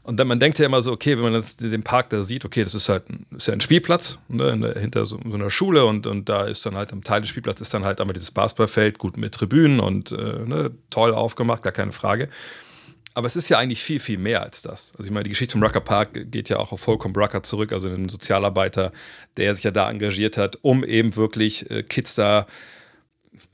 [0.03, 2.45] und dann man denkt ja immer so, okay, wenn man das, den Park da sieht,
[2.45, 5.85] okay, das ist halt ein, ist ja ein Spielplatz ne, hinter so, so, einer Schule
[5.85, 8.31] und, und da ist dann halt am Teil des Spielplatzes ist dann halt einmal dieses
[8.31, 12.29] Basketballfeld, gut mit Tribünen und äh, ne, toll aufgemacht, gar keine Frage.
[13.17, 14.91] Aber es ist ja eigentlich viel, viel mehr als das.
[14.95, 17.73] Also ich meine, die Geschichte vom Rucker Park geht ja auch auf Holcomb Rucker zurück,
[17.73, 18.91] also einen Sozialarbeiter,
[19.37, 22.45] der sich ja da engagiert hat, um eben wirklich äh, Kids da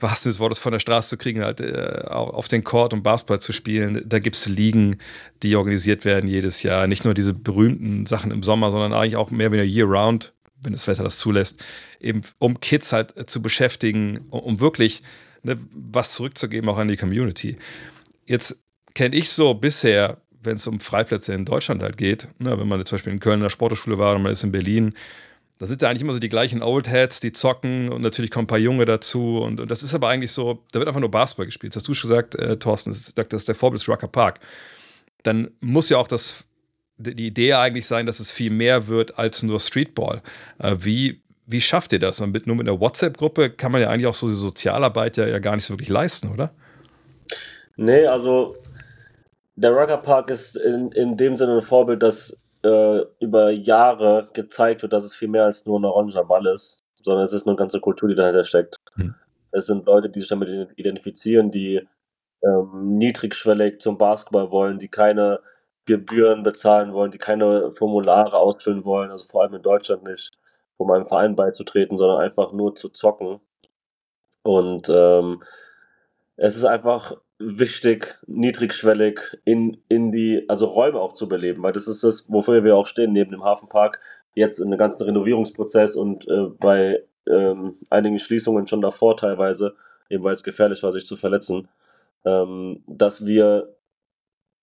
[0.00, 3.40] was des Wortes von der Straße zu kriegen, halt äh, auf den Court und Basketball
[3.40, 4.02] zu spielen.
[4.06, 4.98] Da gibt es Ligen,
[5.42, 6.86] die organisiert werden jedes Jahr.
[6.86, 10.72] Nicht nur diese berühmten Sachen im Sommer, sondern eigentlich auch mehr oder weniger year-round, wenn
[10.72, 11.64] das Wetter das zulässt,
[12.00, 15.02] eben um Kids halt äh, zu beschäftigen, um, um wirklich
[15.42, 17.56] ne, was zurückzugeben auch an die Community.
[18.26, 18.58] Jetzt
[18.94, 22.84] kenne ich so bisher, wenn es um Freiplätze in Deutschland halt geht, ne, wenn man
[22.84, 24.94] zum Beispiel in Köln in der Sporthochschule war und man ist in Berlin,
[25.58, 28.44] da sind ja eigentlich immer so die gleichen Old Heads, die zocken und natürlich kommen
[28.44, 31.10] ein paar Junge dazu und, und das ist aber eigentlich so, da wird einfach nur
[31.10, 31.74] Basketball gespielt.
[31.74, 34.08] Das hast du schon gesagt, äh, Thorsten, das ist, das ist der Vorbild des Rucker
[34.08, 34.40] Park.
[35.22, 36.44] Dann muss ja auch das,
[36.98, 40.22] die Idee eigentlich sein, dass es viel mehr wird als nur Streetball.
[40.58, 42.20] Äh, wie, wie schafft ihr das?
[42.20, 45.26] Und mit, nur mit einer WhatsApp-Gruppe kann man ja eigentlich auch so die Sozialarbeit ja,
[45.26, 46.52] ja gar nicht so wirklich leisten, oder?
[47.76, 48.56] Nee, also
[49.56, 54.82] der Rucker Park ist in, in dem Sinne ein Vorbild, dass äh, über Jahre gezeigt
[54.82, 57.56] wird, dass es viel mehr als nur ein oranger Ball ist, sondern es ist eine
[57.56, 58.76] ganze Kultur, die dahinter steckt.
[58.94, 59.14] Hm.
[59.52, 61.86] Es sind Leute, die sich damit identifizieren, die
[62.42, 65.40] ähm, niedrigschwellig zum Basketball wollen, die keine
[65.86, 70.32] Gebühren bezahlen wollen, die keine Formulare ausfüllen wollen, also vor allem in Deutschland nicht,
[70.76, 73.40] um einem Verein beizutreten, sondern einfach nur zu zocken.
[74.42, 75.42] Und ähm,
[76.36, 81.88] es ist einfach wichtig, niedrigschwellig in, in die, also Räume auch zu beleben, weil das
[81.88, 84.00] ist das, wofür wir auch stehen, neben dem Hafenpark,
[84.34, 89.74] jetzt in einem ganzen Renovierungsprozess und äh, bei ähm, einigen Schließungen schon davor teilweise,
[90.08, 91.68] eben weil es gefährlich war, sich zu verletzen,
[92.24, 93.74] ähm, dass wir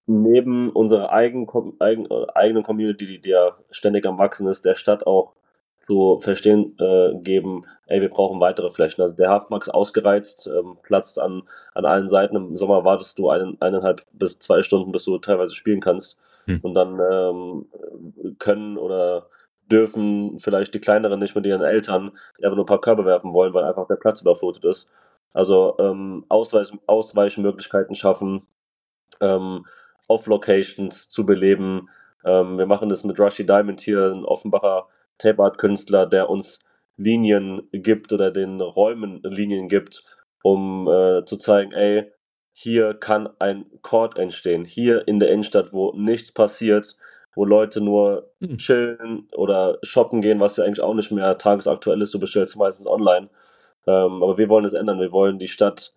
[0.07, 1.47] neben unserer eigenen,
[1.79, 5.34] eigen, eigenen Community, die ja ständig am Wachsen ist, der Stadt auch
[5.87, 9.01] zu verstehen äh, geben, ey, wir brauchen weitere Flächen.
[9.01, 12.35] Also der Hafenmarkt ist ausgereizt, ähm, platzt an, an allen Seiten.
[12.35, 16.19] Im Sommer wartest du einen, eineinhalb bis zwei Stunden, bis du teilweise spielen kannst.
[16.45, 16.59] Hm.
[16.61, 17.65] Und dann ähm,
[18.39, 19.27] können oder
[19.69, 23.33] dürfen vielleicht die Kleineren nicht mit ihren Eltern, die einfach nur ein paar Körbe werfen
[23.33, 24.91] wollen, weil einfach der Platz überflutet ist.
[25.33, 28.47] Also ähm, Ausweich Ausweichmöglichkeiten schaffen,
[29.21, 29.65] ähm,
[30.07, 31.89] Off-Locations zu beleben.
[32.25, 34.87] Ähm, wir machen das mit Rushy Diamond hier, ein Offenbacher
[35.21, 36.60] Tape Art Künstler, der uns
[36.97, 40.03] Linien gibt oder den Räumen Linien gibt,
[40.43, 42.12] um äh, zu zeigen, ey,
[42.53, 44.65] hier kann ein Chord entstehen.
[44.65, 46.97] Hier in der Innenstadt, wo nichts passiert,
[47.34, 48.57] wo Leute nur mhm.
[48.57, 52.13] chillen oder shoppen gehen, was ja eigentlich auch nicht mehr tagesaktuell ist.
[52.13, 53.29] Du bestellst meistens online.
[53.88, 54.99] Ähm, aber wir wollen es ändern.
[54.99, 55.93] Wir wollen die Stadt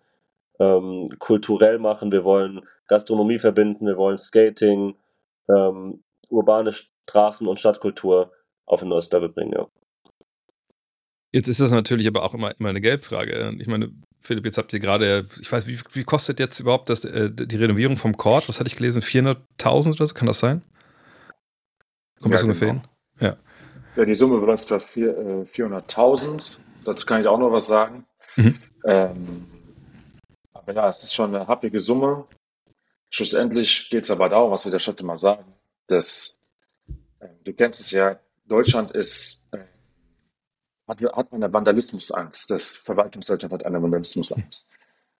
[0.59, 2.11] ähm, kulturell machen.
[2.11, 3.85] Wir wollen Gastronomie verbinden.
[3.85, 4.95] Wir wollen Skating,
[5.49, 8.31] ähm, urbane Straßen- und Stadtkultur
[8.65, 9.67] auf ein neues Level bringen, ja.
[11.31, 13.53] Jetzt ist das natürlich aber auch immer, immer eine Geldfrage.
[13.59, 17.03] Ich meine, Philipp, jetzt habt ihr gerade, ich weiß, wie, wie kostet jetzt überhaupt das,
[17.03, 18.47] äh, die Renovierung vom Court?
[18.47, 19.01] Was hatte ich gelesen?
[19.01, 20.13] 400.000 oder so?
[20.13, 20.61] Kann das sein?
[22.21, 22.81] Kommt ja, das ungefähr genau.
[23.19, 23.27] hin?
[23.27, 23.37] Ja.
[23.97, 26.57] Ja, die Summe beläuft auf 400.000.
[26.57, 28.05] Äh, Dazu kann ich auch noch was sagen.
[28.35, 28.61] Mhm.
[28.85, 29.45] Ähm,
[30.53, 32.25] aber ja, es ist schon eine happige Summe.
[33.09, 35.45] Schlussendlich geht es aber darum, was wir der Stadt immer sagen,
[35.87, 36.39] dass,
[37.19, 39.65] äh, du kennst es ja, Deutschland ist, äh,
[40.87, 42.49] hat, hat eine Vandalismusangst.
[42.49, 44.73] Das Verwaltungsdeutschland hat eine Vandalismusangst.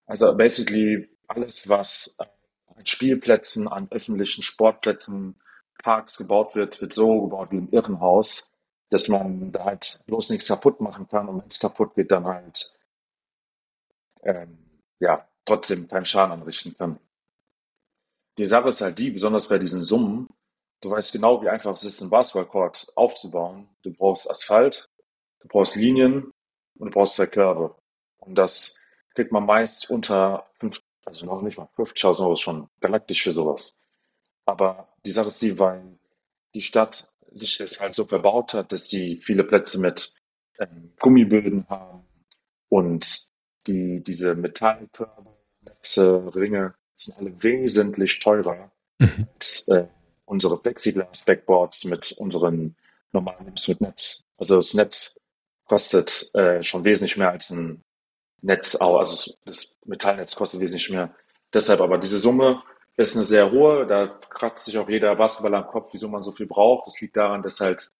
[0.06, 2.18] Also basically alles, was
[2.68, 5.36] an Spielplätzen, an öffentlichen Sportplätzen,
[5.82, 8.52] Parks gebaut wird, wird so gebaut wie im Irrenhaus,
[8.90, 12.26] dass man da halt bloß nichts kaputt machen kann und wenn es kaputt geht, dann
[12.26, 12.80] halt
[14.24, 14.58] ähm,
[15.00, 17.00] ja trotzdem keinen Schaden anrichten kann.
[18.38, 20.30] Die Sache ist halt die, besonders bei diesen Summen,
[20.82, 23.70] du weißt genau, wie einfach es ist, einen Basketballcourt aufzubauen.
[23.84, 24.90] Du brauchst Asphalt,
[25.40, 26.32] du brauchst Linien
[26.78, 27.76] und du brauchst zwei Körbe.
[28.18, 28.82] Und das
[29.14, 33.74] kriegt man meist unter, fünf, also noch nicht mal 50.000 Euro schon galaktisch für sowas.
[34.46, 35.98] Aber die Sache ist die, weil
[36.54, 40.14] die Stadt sich das halt so verbaut hat, dass sie viele Plätze mit
[40.60, 42.06] ähm, Gummiböden haben
[42.70, 43.30] und
[43.68, 49.28] die, diese Metallkörbe, Netze, Ringe sind alle wesentlich teurer mhm.
[49.36, 49.88] als äh,
[50.26, 52.76] unsere Plexiglas-Backboards mit unseren
[53.12, 54.24] normalen Nips mit Netz.
[54.38, 55.20] Also das Netz
[55.66, 57.84] kostet äh, schon wesentlich mehr als ein
[58.42, 61.16] Netz, also das Metallnetz kostet wesentlich mehr.
[61.54, 62.62] Deshalb aber diese Summe
[62.98, 63.88] ist eine sehr hohe.
[63.88, 66.88] Da kratzt sich auch jeder Basketballer am Kopf, wieso man so viel braucht.
[66.88, 67.92] Das liegt daran, dass halt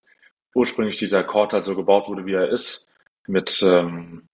[0.54, 2.90] ursprünglich dieser Court halt so gebaut wurde, wie er ist,
[3.26, 4.28] mit ähm,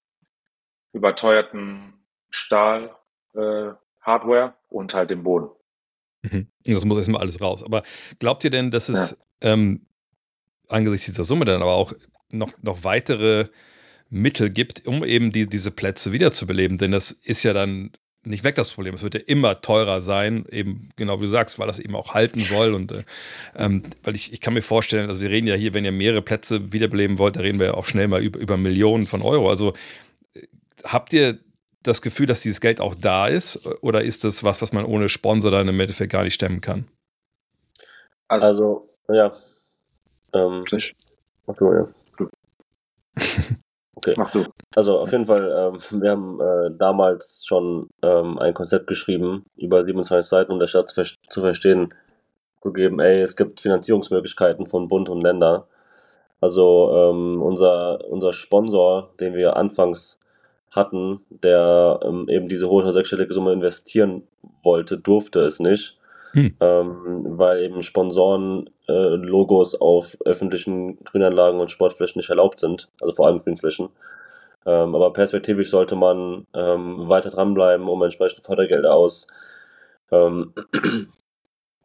[0.92, 1.94] überteuerten
[2.31, 2.94] Stahl,
[3.35, 5.50] äh, Hardware und halt dem Boden.
[6.22, 6.46] Mhm.
[6.64, 7.62] Das muss erstmal alles raus.
[7.62, 7.82] Aber
[8.18, 9.11] glaubt ihr denn, dass es
[9.42, 9.52] ja.
[9.52, 9.87] ähm,
[10.68, 11.92] angesichts dieser Summe dann aber auch
[12.30, 13.48] noch, noch weitere
[14.08, 16.78] Mittel gibt, um eben die, diese Plätze wiederzubeleben?
[16.78, 17.90] Denn das ist ja dann
[18.24, 18.94] nicht weg, das Problem.
[18.94, 22.14] Es wird ja immer teurer sein, eben genau wie du sagst, weil das eben auch
[22.14, 22.72] halten soll.
[22.72, 23.04] Und äh,
[23.56, 26.22] ähm, weil ich, ich kann mir vorstellen, also wir reden ja hier, wenn ihr mehrere
[26.22, 29.50] Plätze wiederbeleben wollt, da reden wir ja auch schnell mal über, über Millionen von Euro.
[29.50, 29.74] Also
[30.35, 30.42] äh,
[30.85, 31.40] habt ihr
[31.82, 33.66] das Gefühl, dass dieses Geld auch da ist?
[33.82, 36.88] Oder ist das was, was man ohne Sponsor dann im Endeffekt gar nicht stemmen kann?
[38.28, 39.36] Also, also ja.
[40.32, 40.64] Ähm,
[41.46, 41.88] Ach du, ja.
[44.04, 44.14] Okay.
[44.16, 44.44] Mach du.
[44.74, 49.84] Also auf jeden Fall, ähm, wir haben äh, damals schon ähm, ein Konzept geschrieben, über
[49.84, 51.94] 27 Seiten, um der Stadt zu, zu verstehen,
[52.62, 55.68] zu geben, ey, es gibt Finanzierungsmöglichkeiten von Bund und Länder.
[56.40, 60.18] Also ähm, unser, unser Sponsor, den wir anfangs
[60.72, 64.26] hatten, der ähm, eben diese hohe sechsstellige Summe investieren
[64.62, 65.98] wollte, durfte es nicht,
[66.32, 66.56] hm.
[66.61, 73.14] ähm, weil eben Sponsoren äh, Logos auf öffentlichen Grünanlagen und Sportflächen nicht erlaubt sind, also
[73.14, 73.90] vor allem Grünflächen.
[74.64, 79.26] Ähm, aber perspektivisch sollte man ähm, weiter dranbleiben, um entsprechende Fördergelder aus
[80.11, 80.54] ähm,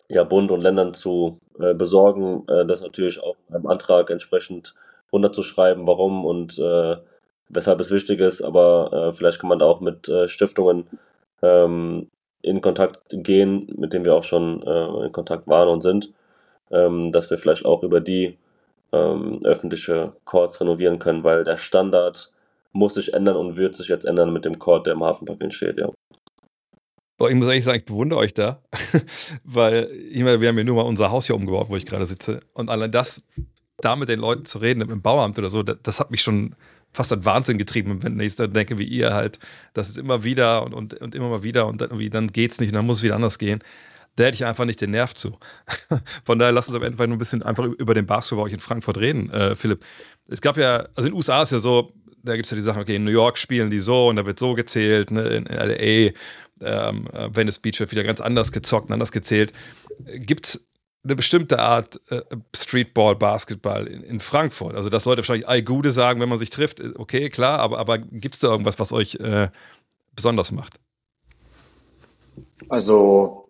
[0.09, 4.75] ja, Bund und Ländern zu äh, besorgen, äh, das natürlich auch beim Antrag entsprechend
[5.11, 6.97] runterzuschreiben, warum und äh,
[7.49, 10.87] weshalb es wichtig ist, aber äh, vielleicht kann man da auch mit äh, Stiftungen
[11.41, 12.09] ähm,
[12.41, 16.11] in Kontakt gehen, mit denen wir auch schon äh, in Kontakt waren und sind,
[16.71, 18.37] ähm, dass wir vielleicht auch über die
[18.91, 22.31] ähm, öffentliche Courts renovieren können, weil der Standard
[22.71, 25.77] muss sich ändern und wird sich jetzt ändern mit dem Court, der im Hafenpark entsteht,
[25.77, 25.89] ja.
[27.17, 28.61] Boah, ich muss eigentlich sagen, ich bewundere euch da,
[29.43, 32.05] weil ich meine, wir haben ja nur mal unser Haus hier umgebaut, wo ich gerade
[32.05, 32.41] sitze.
[32.53, 33.23] Und allein das,
[33.81, 36.55] da mit den Leuten zu reden, im Bauamt oder so, das, das hat mich schon
[36.93, 39.39] fast an Wahnsinn getrieben, wenn ich dann denke, wie ihr halt,
[39.73, 42.69] das ist immer wieder und, und, und immer mal wieder und dann, dann geht's nicht
[42.69, 43.63] und dann muss es wieder anders gehen.
[44.15, 45.37] Da hätte ich einfach nicht den Nerv zu.
[46.23, 48.53] Von daher lass uns am Ende nur ein bisschen einfach über den Basketball bei euch
[48.53, 49.83] in Frankfurt reden, äh, Philipp.
[50.27, 52.63] Es gab ja, also in den USA ist ja so, da gibt es ja die
[52.63, 55.45] Sachen, okay, in New York spielen die so und da wird so gezählt, ne, in
[55.45, 56.13] LA,
[56.61, 59.53] ähm, äh, Venice Beach wird wieder ganz anders gezockt und anders gezählt.
[60.15, 60.67] Gibt es
[61.07, 62.21] eine bestimmte Art äh,
[62.55, 64.75] Streetball, Basketball in, in, Frankfurt?
[64.75, 67.97] Also, dass Leute wahrscheinlich all Gute sagen, wenn man sich trifft, okay, klar, aber, aber
[67.97, 69.49] gibt es da irgendwas, was euch äh,
[70.15, 70.79] besonders macht?
[72.69, 73.49] Also,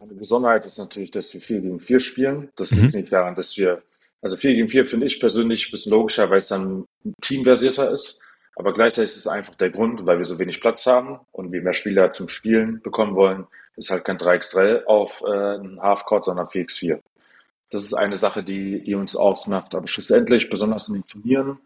[0.00, 2.50] eine Besonderheit ist natürlich, dass wir 4 gegen 4 spielen.
[2.56, 3.00] Das liegt mhm.
[3.00, 3.82] nicht daran, dass wir,
[4.20, 6.84] also 4 gegen 4 finde ich persönlich ein bisschen logischer, weil es dann
[7.20, 8.22] teamversierter ist.
[8.56, 11.62] Aber gleichzeitig ist es einfach der Grund, weil wir so wenig Platz haben und wir
[11.62, 16.46] mehr Spieler zum Spielen bekommen wollen, ist halt kein 3x3 auf äh, ein Halfcourt, sondern
[16.46, 17.00] 4x4.
[17.70, 19.74] Das ist eine Sache, die, die uns ausmacht.
[19.74, 21.58] Aber schlussendlich, besonders in den Turnieren,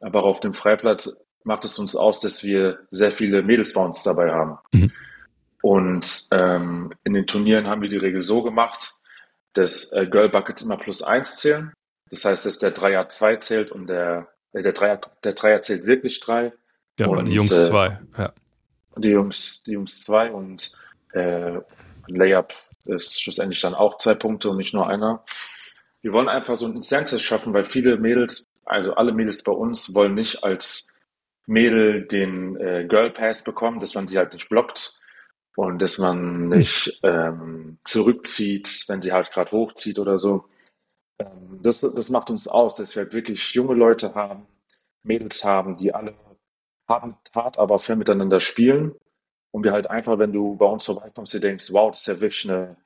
[0.00, 3.82] aber auch auf dem Freiplatz, macht es uns aus, dass wir sehr viele Mädels bei
[3.82, 4.58] uns dabei haben.
[4.72, 4.92] Mhm.
[5.62, 8.94] Und ähm, in den Turnieren haben wir die Regel so gemacht,
[9.54, 11.72] dass äh, Girl Buckets immer plus eins zählen.
[12.10, 15.86] Das heißt, dass der Dreier zwei zählt und der, äh, der, Dreier, der Dreier zählt
[15.86, 16.52] wirklich drei.
[16.98, 18.00] Ja, und die Jungs äh, zwei.
[18.18, 18.32] Ja.
[18.96, 20.72] Die Jungs, die Jungs zwei und
[21.16, 21.60] äh,
[22.08, 22.52] Layup
[22.84, 25.24] ist schlussendlich dann auch zwei Punkte und nicht nur einer.
[26.02, 29.94] Wir wollen einfach so ein Incentive schaffen, weil viele Mädels, also alle Mädels bei uns,
[29.94, 30.94] wollen nicht als
[31.46, 35.00] Mädel den äh, Girl Pass bekommen, dass man sie halt nicht blockt
[35.56, 40.44] und dass man nicht ähm, zurückzieht, wenn sie halt gerade hochzieht oder so.
[41.18, 44.46] Ähm, das, das macht uns aus, dass wir halt wirklich junge Leute haben,
[45.02, 46.14] Mädels haben, die alle
[46.88, 48.94] hart, hart aber fair miteinander spielen
[49.56, 52.20] und wir halt einfach, wenn du bei uns vorbeikommst, dir denkst, wow, das ist ja
[52.20, 52.76] wirklich eine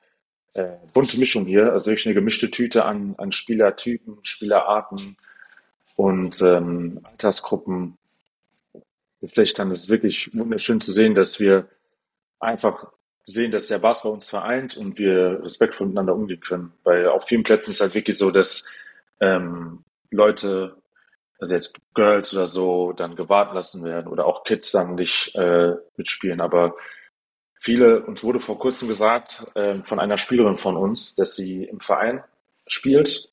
[0.53, 5.17] äh, bunte Mischung hier, also wirklich eine gemischte Tüte an, an Spielertypen, Spielerarten
[5.97, 7.97] und ähm, Altersgruppen.
[9.21, 11.67] Vielleicht dann ist wirklich wunderschön zu sehen, dass wir
[12.39, 12.93] einfach
[13.25, 16.71] sehen, dass der Basketball uns vereint und wir respektvoll miteinander umgehen können.
[16.85, 18.71] Weil auf vielen Plätzen ist halt wirklich so, dass
[19.19, 20.77] ähm, Leute
[21.41, 25.73] also jetzt Girls oder so, dann gewartet lassen werden oder auch Kids dann nicht äh,
[25.97, 26.39] mitspielen.
[26.39, 26.75] Aber
[27.59, 31.79] viele, uns wurde vor kurzem gesagt äh, von einer Spielerin von uns, dass sie im
[31.79, 32.23] Verein
[32.67, 33.29] spielt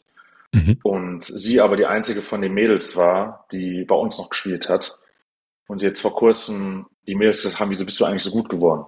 [0.53, 0.79] mhm.
[0.83, 4.99] und sie aber die einzige von den Mädels war, die bei uns noch gespielt hat.
[5.67, 8.87] Und jetzt vor kurzem, die Mädels haben, wieso bist du eigentlich so gut geworden?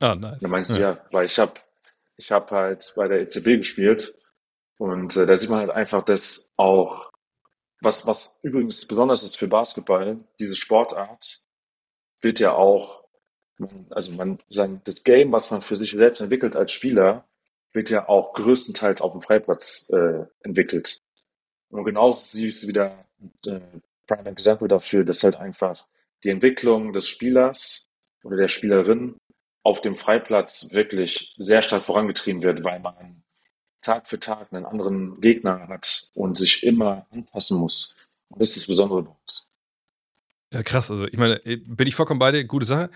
[0.00, 0.40] Ah, nice.
[0.40, 1.52] Da meinst du, ja, ja weil ich habe
[2.16, 4.14] ich hab halt bei der ECB gespielt
[4.78, 7.09] und äh, da sieht man halt einfach, dass auch
[7.80, 11.42] was, was übrigens besonders ist für Basketball, diese Sportart
[12.22, 13.04] wird ja auch,
[13.90, 17.26] also man, sein, das Game, was man für sich selbst entwickelt als Spieler,
[17.72, 20.98] wird ja auch größtenteils auf dem Freiplatz äh, entwickelt.
[21.70, 23.04] Und genauso siehst du wieder
[23.46, 23.60] äh,
[24.06, 25.86] Prime Example dafür, dass halt einfach
[26.24, 27.88] die Entwicklung des Spielers
[28.24, 29.16] oder der Spielerin
[29.62, 33.22] auf dem Freiplatz wirklich sehr stark vorangetrieben wird, weil man
[33.82, 37.94] Tag für Tag einen anderen Gegner hat und sich immer anpassen muss.
[38.28, 39.48] Und das ist das Besondere bei uns.
[40.52, 40.90] Ja, krass.
[40.90, 42.90] Also, ich meine, bin ich vollkommen bei dir, gute Sache.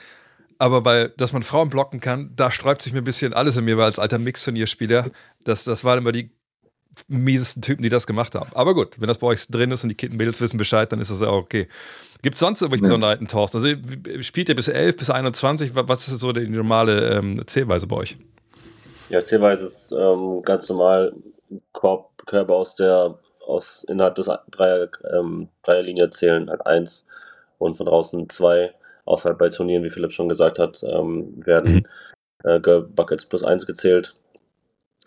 [0.58, 3.64] Aber weil, dass man Frauen blocken kann, da sträubt sich mir ein bisschen alles in
[3.64, 5.10] mir, weil als alter Mix-Turnierspieler,
[5.44, 6.30] das, das waren immer die
[7.08, 8.50] miesesten Typen, die das gemacht haben.
[8.54, 11.10] Aber gut, wenn das bei euch drin ist und die Mädels wissen Bescheid, dann ist
[11.10, 11.68] das ja auch okay.
[12.22, 12.88] Gibt es sonst irgendwelche ja.
[12.88, 13.56] Besonderheiten, Thorsten?
[13.56, 15.72] Also spielt ihr bis 11, bis 21?
[15.74, 18.16] Was ist so die normale ähm, Zählweise bei euch?
[19.14, 21.14] Ja, Zählweise ist ähm, ganz normal
[21.70, 27.06] Korb, Körbe aus der, aus innerhalb des Dreier, ähm, Dreierlinie zählen halt eins
[27.58, 28.74] und von draußen zwei.
[29.04, 31.86] Außerhalb bei Turnieren, wie Philipp schon gesagt hat, ähm, werden
[32.42, 32.50] mhm.
[32.50, 34.16] äh, Buckets plus eins gezählt.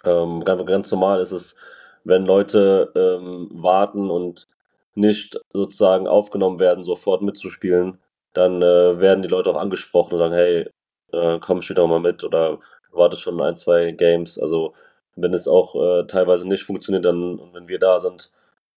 [0.05, 1.57] Ähm, ganz, ganz, normal ist es,
[2.05, 4.47] wenn Leute ähm, warten und
[4.95, 7.97] nicht sozusagen aufgenommen werden, sofort mitzuspielen,
[8.31, 10.69] dann äh, werden die Leute auch angesprochen und sagen, hey,
[11.11, 12.59] äh, komm, spiel doch mal mit oder
[12.91, 14.39] wartest schon ein, zwei Games.
[14.39, 14.73] Also
[15.15, 18.31] wenn es auch äh, teilweise nicht funktioniert, dann und wenn wir da sind,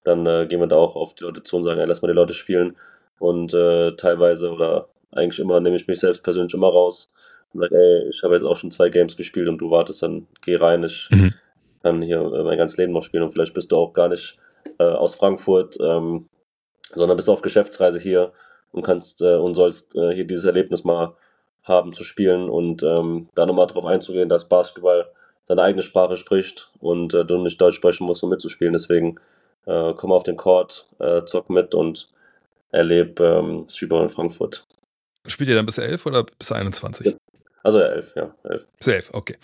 [0.05, 2.09] dann äh, gehen wir da auch auf die Leute zu und sagen, ey, lass mal
[2.09, 2.77] die Leute spielen.
[3.19, 7.09] Und äh, teilweise oder eigentlich immer nehme ich mich selbst persönlich immer raus
[7.53, 10.27] und sage, ey, ich habe jetzt auch schon zwei Games gespielt und du wartest, dann
[10.43, 11.35] geh rein, ich mhm.
[11.83, 14.39] kann hier äh, mein ganzes Leben noch spielen und vielleicht bist du auch gar nicht
[14.79, 16.29] äh, aus Frankfurt, ähm,
[16.95, 18.33] sondern bist auf Geschäftsreise hier
[18.73, 21.15] und kannst äh, und sollst hier dieses Erlebnis mal
[21.63, 25.07] haben zu spielen und ähm, da nochmal darauf einzugehen, dass Basketball
[25.45, 28.73] seine eigene Sprache spricht und äh, du nicht Deutsch sprechen musst, um mitzuspielen.
[28.73, 29.19] Deswegen
[29.67, 32.09] äh, komm auf den Court, äh, zock mit und
[32.71, 34.67] erlebe ähm, Streetball in Frankfurt.
[35.27, 37.15] Spielt ihr dann bis 11 oder bis 21?
[37.63, 38.67] Also elf, ja, elf.
[38.79, 39.37] Bis 11, okay.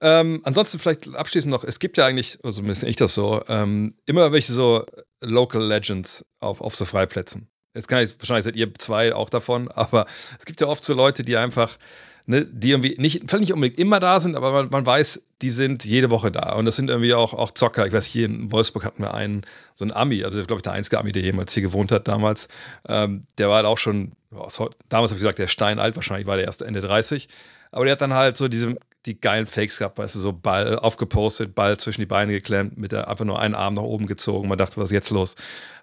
[0.00, 3.94] Ähm, ansonsten vielleicht abschließend noch, es gibt ja eigentlich, also bisschen ich das so, ähm,
[4.06, 4.84] immer welche so
[5.20, 7.48] Local Legends auf, auf so Freiplätzen.
[7.76, 10.06] Jetzt kann ich, wahrscheinlich seid ihr zwei auch davon, aber
[10.38, 11.78] es gibt ja oft so Leute, die einfach,
[12.26, 15.50] ne, die irgendwie nicht, vielleicht nicht unbedingt immer da sind, aber man, man, weiß, die
[15.50, 16.54] sind jede Woche da.
[16.54, 17.86] Und das sind irgendwie auch, auch Zocker.
[17.86, 19.42] Ich weiß, hier in Wolfsburg hatten wir einen,
[19.74, 22.48] so einen Ami, also glaube ich der einzige Ami, der jemals hier gewohnt hat damals.
[22.88, 26.46] Ähm, der war halt auch schon, damals habe ich gesagt, der steinalt, wahrscheinlich war der
[26.46, 27.28] erst Ende 30.
[27.70, 30.78] Aber der hat dann halt so diese, die geilen Fakes gehabt, weißt du, so Ball
[30.78, 34.48] aufgepostet, Ball zwischen die Beine geklemmt, mit der einfach nur einen Arm nach oben gezogen.
[34.48, 35.36] Man dachte, was ist jetzt los?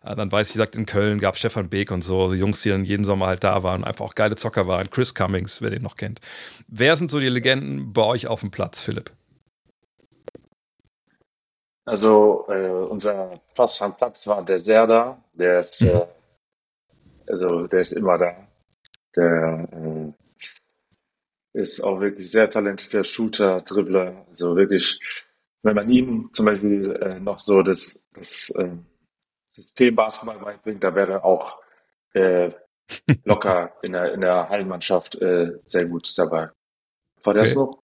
[0.03, 2.69] Äh, dann weiß ich, gesagt, in Köln gab Stefan Beek und so, so Jungs, die
[2.69, 4.89] dann jeden Sommer halt da waren, einfach auch geile Zocker waren.
[4.89, 6.19] Chris Cummings, wer den noch kennt.
[6.67, 9.11] Wer sind so die Legenden bei euch auf dem Platz, Philipp?
[11.85, 16.05] Also äh, unser fast am Platz war der Serda, der ist äh,
[17.27, 18.35] also der ist immer da.
[19.15, 20.22] Der äh,
[21.53, 24.25] ist auch wirklich sehr talentierter Shooter, Dribbler.
[24.27, 24.99] Also wirklich,
[25.61, 28.71] wenn man ihm zum Beispiel äh, noch so das, das äh,
[29.49, 31.59] System Basketball beibringt, da wäre auch
[32.13, 32.51] äh,
[33.23, 36.49] locker in der, in der Hallenmannschaft äh, sehr gut dabei.
[37.23, 37.53] War der okay.
[37.53, 37.79] so?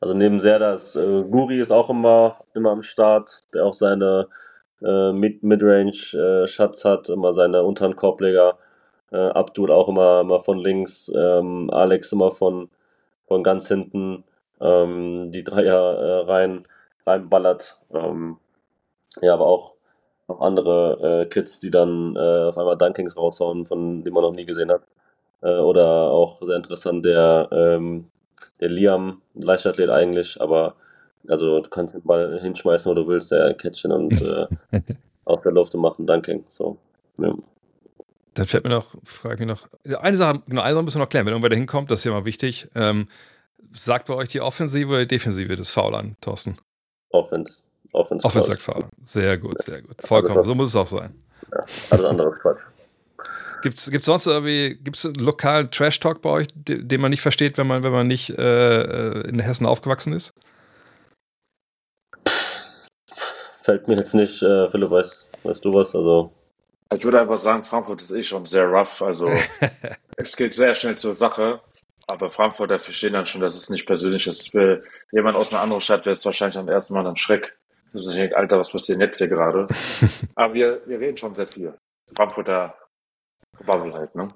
[0.00, 4.28] Also neben Serdas, äh, Guri ist auch immer, immer am Start, der auch seine
[4.82, 8.58] äh, Mid-Midrange-Shots äh, hat, immer seine unteren Korbleger
[9.12, 12.70] äh, Abdul auch immer, immer von links, ähm, Alex immer von,
[13.26, 14.24] von ganz hinten
[14.60, 16.66] ähm, die Dreier äh, rein,
[17.06, 17.80] reinballert.
[17.92, 18.38] Ähm,
[19.22, 19.74] ja, aber auch
[20.28, 24.34] noch andere äh, Kids, die dann äh, auf einmal Dunkings raushauen, von denen man noch
[24.34, 24.82] nie gesehen hat.
[25.42, 28.10] Äh, oder auch sehr interessant der, ähm,
[28.60, 30.74] der Liam, Leichtathlet eigentlich, aber
[31.28, 34.46] also du kannst den Ball hinschmeißen, wo du willst, der Catchen und äh,
[35.24, 36.44] aus der Luft und macht einen Dunking.
[36.48, 36.76] So,
[37.18, 37.34] ja.
[38.36, 39.66] Dann fällt mir noch, frage mich noch,
[40.02, 42.04] eine Sache, genau, eine Sache müssen wir noch klären, wenn irgendwer da hinkommt, das ist
[42.04, 42.68] ja mal wichtig.
[42.74, 43.08] Ähm,
[43.72, 46.58] sagt bei euch die Offensive oder die Defensive das Foul an, Thorsten?
[47.10, 47.68] Offense.
[47.92, 48.84] Offense, Offense sagt Foul.
[49.02, 49.96] Sehr gut, sehr gut.
[50.00, 51.14] Vollkommen, so muss es auch sein.
[51.50, 52.60] Ja, alles andere ist Quatsch.
[53.62, 57.22] Gibt es sonst irgendwie, gibt es einen lokalen Trash-Talk bei euch, den, den, man nicht
[57.22, 60.34] versteht, wenn man, wenn man nicht äh, in Hessen aufgewachsen ist?
[63.62, 65.96] Fällt mir jetzt nicht, äh, Philipp, weißt, weißt du was?
[65.96, 66.35] Also
[66.94, 69.02] ich würde einfach sagen, Frankfurt ist eh schon sehr rough.
[69.02, 69.30] Also
[70.16, 71.60] es geht sehr schnell zur Sache.
[72.08, 74.50] Aber Frankfurter verstehen dann schon, dass es nicht persönlich ist.
[74.52, 77.58] Für jemand aus einer anderen Stadt wäre es wahrscheinlich am ersten Mal ein Schreck.
[77.92, 79.66] Also ich denke, Alter, was passiert jetzt hier gerade?
[80.36, 81.74] Aber wir, wir reden schon sehr viel.
[82.14, 82.74] Frankfurter
[83.64, 84.28] Bubble halt, ne?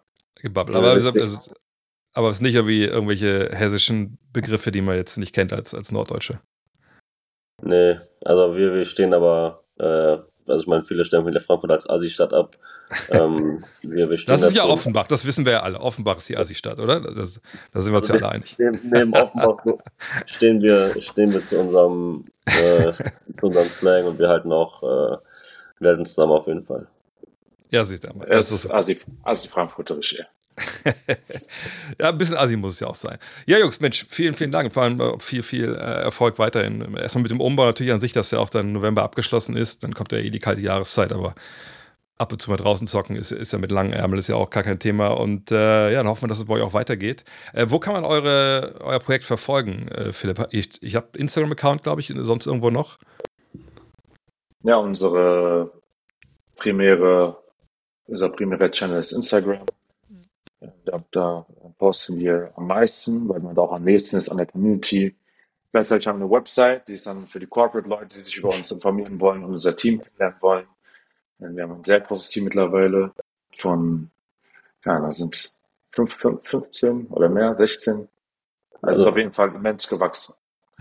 [0.50, 0.76] Bubble.
[0.76, 1.10] Aber, also,
[2.14, 5.92] aber es ist nicht irgendwie irgendwelche hessischen Begriffe, die man jetzt nicht kennt als, als
[5.92, 6.40] Norddeutsche.
[7.62, 10.18] Nee, also wir, wir stehen aber äh,
[10.50, 12.56] also ich meine, viele stempeln der Frankfurt als Assi-Stadt ab.
[13.10, 15.80] Ähm, wir, wir das ist ja Offenbach, das wissen wir ja alle.
[15.80, 17.00] Offenbach ist die Assi-Stadt, oder?
[17.00, 17.40] Das,
[17.72, 18.56] da sind wir uns also ja alle einig.
[18.58, 19.64] Neben, neben Offenbach
[20.26, 25.16] stehen wir, stehen wir zu unserem, äh, zu unserem Slang und wir halten auch äh,
[25.78, 26.86] werden zusammen auf jeden Fall.
[27.70, 28.26] Ja, sieht er mal.
[28.26, 30.24] Das ist Assi, Assi Frankfurterisch, ja.
[32.00, 33.18] ja, ein bisschen Assi muss es ja auch sein.
[33.46, 34.72] Ja, Jungs, Mensch, vielen, vielen Dank.
[34.72, 36.94] Vor allem äh, viel, viel äh, Erfolg weiterhin.
[36.96, 39.82] Erstmal mit dem Umbau natürlich an sich, dass ja auch dann November abgeschlossen ist.
[39.82, 41.34] Dann kommt ja eh die kalte Jahreszeit, aber
[42.20, 44.50] ab und zu mal draußen zocken ist, ist ja mit langen Ärmeln ist ja auch
[44.50, 45.08] gar kein Thema.
[45.08, 47.24] Und äh, ja, dann hoffen wir, dass es bei euch auch weitergeht.
[47.54, 50.48] Äh, wo kann man eure, euer Projekt verfolgen, äh, Philipp?
[50.50, 52.98] Ich, ich habe Instagram-Account, glaube ich, sonst irgendwo noch?
[54.62, 55.72] Ja, unsere
[56.56, 57.38] primäre,
[58.06, 59.64] unser primärer Channel ist Instagram.
[60.84, 61.46] Da, da
[61.78, 65.16] posten wir am meisten, weil man da auch am nächsten ist an der Community.
[65.72, 68.70] Gleichzeitig haben wir eine Website, die ist dann für die Corporate-Leute, die sich über uns
[68.70, 70.66] informieren wollen und unser Team kennenlernen wollen.
[71.38, 73.12] Wir haben ein sehr großes Team mittlerweile
[73.56, 74.10] von,
[74.84, 75.54] ja, da sind
[75.92, 78.08] 15 oder mehr, 16.
[78.82, 80.34] Also, ist auf jeden Fall immens gewachsen.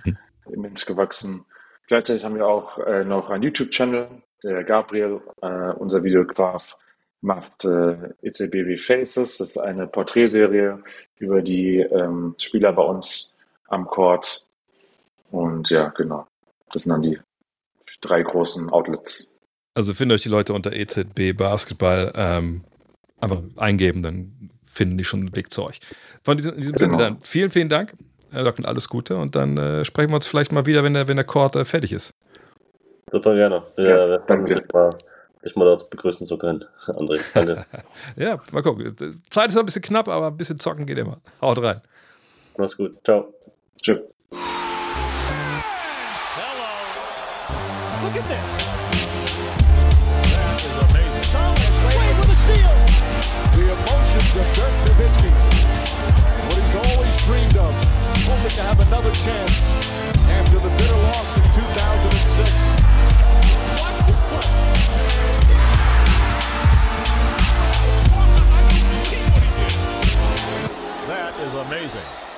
[0.03, 0.17] Mhm.
[0.51, 1.45] Immens gewachsen.
[1.87, 4.09] Gleichzeitig haben wir auch äh, noch einen YouTube-Channel,
[4.43, 6.77] der Gabriel, äh, unser Videograf,
[7.21, 9.37] macht äh, ECBW Faces.
[9.37, 10.81] Das ist eine Porträtserie
[11.17, 14.45] über die ähm, Spieler bei uns am Court.
[15.31, 16.27] Und ja, genau.
[16.71, 17.19] Das sind dann die
[18.01, 19.35] drei großen Outlets.
[19.73, 22.63] Also findet euch die Leute unter EZB Basketball ähm,
[23.19, 25.79] einfach eingeben, dann finden die schon den Weg zu euch.
[26.23, 26.97] Von diesem, in diesem genau.
[26.97, 27.93] Sinne dann vielen, vielen Dank.
[28.31, 31.07] Herr Locken, alles Gute und dann äh, sprechen wir uns vielleicht mal wieder, wenn der,
[31.07, 32.13] wenn der Court äh, fertig ist.
[33.11, 33.63] Super gerne.
[33.77, 34.63] Ja, ja danke
[35.41, 36.65] ist mal da begrüßen zu können.
[36.87, 37.65] André, danke.
[38.15, 38.95] ja, mal gucken.
[39.29, 41.17] Zeit ist ein bisschen knapp, aber ein bisschen zocken geht immer.
[41.41, 41.81] Haut rein.
[42.57, 42.97] Mach's gut.
[43.03, 43.33] Ciao.
[43.81, 43.99] Tschüss.
[48.01, 48.69] Look at this.
[50.31, 51.27] That is amazing.
[51.31, 52.75] Thomas Wade with a steal.
[53.55, 55.31] The emotions of Dirk Nowitzki.
[56.47, 57.73] What he's always dreamed of.
[58.27, 59.75] Hoping to have another chance
[60.27, 62.98] after the bitter loss in 2006.
[71.07, 72.28] That is amazing.